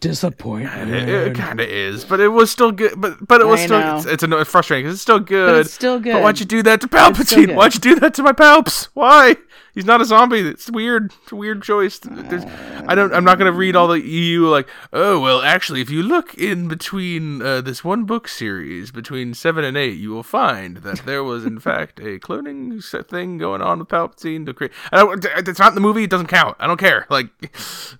[0.00, 0.92] Disappointment.
[0.92, 3.00] it, it kind of is, but it was still good.
[3.00, 3.96] But but it was I still know.
[3.96, 5.46] it's, it's, it's frustrating because it's still good.
[5.46, 6.12] but it's still good.
[6.12, 7.54] But why'd you do that to Palpatine?
[7.54, 8.88] Why'd you do that to my Palps?
[8.92, 9.36] Why?
[9.74, 10.40] He's not a zombie.
[10.40, 11.12] It's weird.
[11.22, 11.98] It's a weird choice.
[11.98, 12.44] There's,
[12.86, 13.12] I don't.
[13.12, 14.68] I'm not gonna read all the EU like.
[14.92, 19.64] Oh well, actually, if you look in between uh, this one book series between seven
[19.64, 23.78] and eight, you will find that there was in fact a cloning thing going on
[23.78, 24.72] with Palpatine to create.
[24.92, 26.04] I don't, it's not in the movie.
[26.04, 26.56] It doesn't count.
[26.60, 27.06] I don't care.
[27.08, 27.28] Like,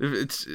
[0.01, 0.47] it's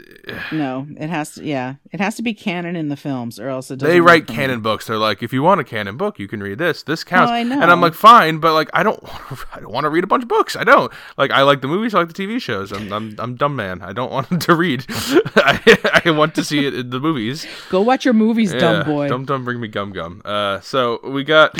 [0.52, 0.88] no.
[0.98, 1.44] It has to.
[1.44, 3.80] Yeah, it has to be canon in the films, or else it.
[3.80, 4.62] They write canon me.
[4.62, 4.88] books.
[4.88, 6.84] They're like, if you want a canon book, you can read this.
[6.84, 7.32] This counts.
[7.32, 7.62] Oh, I know.
[7.62, 9.00] And I'm like, fine, but like, I don't.
[9.54, 10.56] I don't want to read a bunch of books.
[10.56, 11.32] I don't like.
[11.32, 11.94] I like the movies.
[11.94, 12.72] I like the TV shows.
[12.72, 13.82] I'm I'm, I'm dumb man.
[13.82, 14.86] I don't want to read.
[14.90, 17.46] I, I want to see it in the movies.
[17.70, 19.08] Go watch your movies, yeah, dumb boy.
[19.08, 20.22] Dumb dumb, bring me gum gum.
[20.26, 21.58] Uh, so we got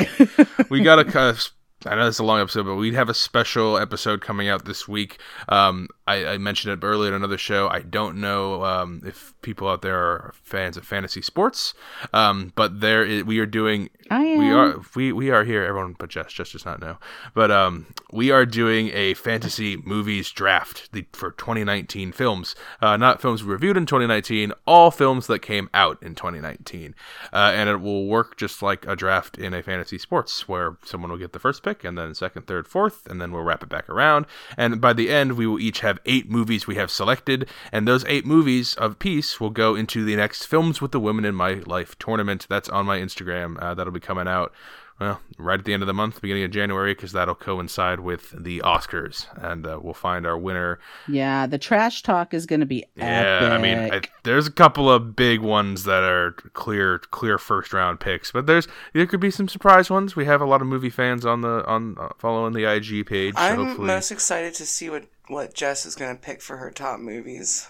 [0.70, 1.50] we got a kind of
[1.86, 4.86] I know it's a long episode, but we have a special episode coming out this
[4.86, 5.18] week.
[5.48, 7.68] Um, I, I, mentioned it earlier in another show.
[7.68, 11.72] I don't know um, if people out there are fans of fantasy sports,
[12.12, 13.90] um, but there is, we are doing.
[14.10, 14.38] I am.
[14.38, 15.64] We are we, we are here.
[15.64, 16.32] Everyone but Jess.
[16.32, 16.98] Jess does not know,
[17.32, 22.56] but um, we are doing a fantasy movies draft for 2019 films.
[22.82, 24.52] Uh, not films reviewed in 2019.
[24.66, 26.94] All films that came out in 2019,
[27.32, 31.10] uh, and it will work just like a draft in a fantasy sports, where someone
[31.10, 33.68] will get the first pick, and then second, third, fourth, and then we'll wrap it
[33.68, 34.26] back around.
[34.56, 38.04] And by the end, we will each have eight movies we have selected, and those
[38.06, 41.54] eight movies of piece will go into the next Films with the Women in My
[41.66, 42.46] Life tournament.
[42.48, 43.60] That's on my Instagram.
[43.62, 44.52] Uh, that'll be coming out
[45.00, 48.34] well, right at the end of the month, beginning of January, because that'll coincide with
[48.38, 50.78] the Oscars, and uh, we'll find our winner.
[51.08, 52.92] Yeah, the trash talk is going to be Epic.
[52.96, 53.38] yeah.
[53.40, 53.50] Epic.
[53.50, 57.98] I mean, I, there's a couple of big ones that are clear, clear first round
[57.98, 60.14] picks, but there's there could be some surprise ones.
[60.14, 63.32] We have a lot of movie fans on the on uh, following the IG page.
[63.38, 63.86] I'm so hopefully...
[63.86, 67.66] most excited to see what what Jess is going to pick for her top movies.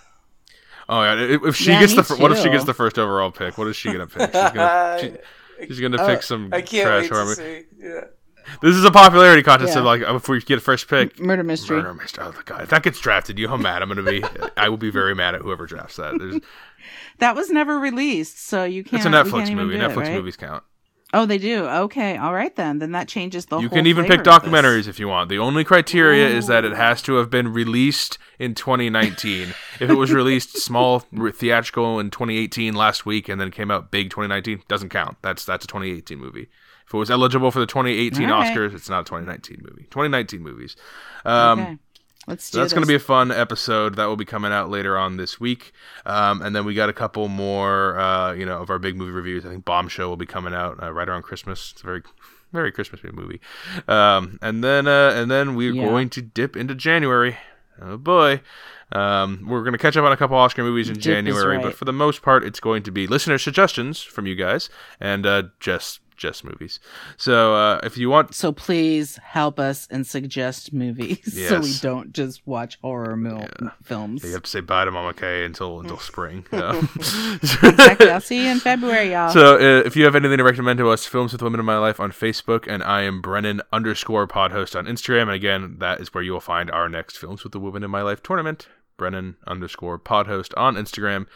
[0.89, 2.21] Oh yeah, if she yeah, gets the too.
[2.21, 3.57] what if she gets the first overall pick?
[3.57, 4.33] What is she gonna pick?
[4.33, 5.13] She's gonna, she,
[5.69, 7.61] she's gonna uh, pick some I can't trash wait horror to movie.
[7.63, 7.67] see.
[7.79, 8.01] Yeah.
[8.63, 9.75] This is a popularity contest.
[9.75, 9.81] Yeah.
[9.81, 11.77] of like if we get a first pick, Murder mystery.
[11.77, 12.25] Murder mystery.
[12.27, 14.25] Oh god, if that gets drafted, you know how mad I'm gonna be.
[14.57, 16.19] I will be very mad at whoever drafts that.
[16.19, 16.41] There's,
[17.19, 18.95] That was never released, so you can't.
[18.95, 19.77] it's a Netflix movie.
[19.77, 20.13] do it, Netflix right?
[20.15, 20.65] movies count.
[21.13, 21.67] Oh, they do.
[21.67, 22.79] Okay, all right then.
[22.79, 23.59] Then that changes the.
[23.59, 24.53] You can even pick flavor of this.
[24.53, 25.29] documentaries if you want.
[25.29, 29.49] The only criteria is that it has to have been released in 2019.
[29.81, 31.01] if it was released small
[31.35, 35.17] theatrical in 2018 last week and then came out big 2019, doesn't count.
[35.23, 36.49] That's that's a 2018 movie.
[36.87, 38.57] If it was eligible for the 2018 All right.
[38.57, 39.85] Oscars, it's not a 2019 movie.
[39.91, 40.77] 2019 movies.
[41.25, 41.79] Um, okay,
[42.31, 44.97] let's So that's going to be a fun episode that will be coming out later
[44.97, 45.73] on this week.
[46.07, 49.13] Um, and then we got a couple more, uh, you know, of our big movie
[49.13, 49.45] reviews.
[49.45, 51.73] I think Bombshell will be coming out uh, right around Christmas.
[51.73, 52.03] It's a very,
[52.53, 53.41] very Christmas movie.
[53.89, 55.85] Um, and then, uh, and then we're Yeah.
[55.85, 57.37] going to dip into January.
[57.83, 58.41] Oh boy.
[58.93, 61.75] Um, we're going to catch up on a couple Oscar movies in Dip January, but
[61.75, 64.69] for the most part, it's going to be listener suggestions from you guys
[65.01, 66.79] and uh, just just movies.
[67.17, 72.13] So uh, if you want So please help us and suggest movies so we don't
[72.13, 73.49] just watch horror mil-
[73.83, 74.23] films.
[74.23, 76.47] you have to say bye to Mama K until until spring.
[76.61, 76.91] Um,
[77.43, 78.11] exactly.
[78.11, 79.31] I'll see you in February, y'all.
[79.31, 81.79] So, uh, if you have anything to recommend to us, Films with Women in My
[81.79, 85.23] Life on Facebook, and I am Brennan underscore pod host on Instagram.
[85.23, 87.91] And again, that is where you will find our next Films with the Women in
[87.91, 88.69] My Life tournament.
[88.99, 91.27] Brennan underscore pod host on Instagram.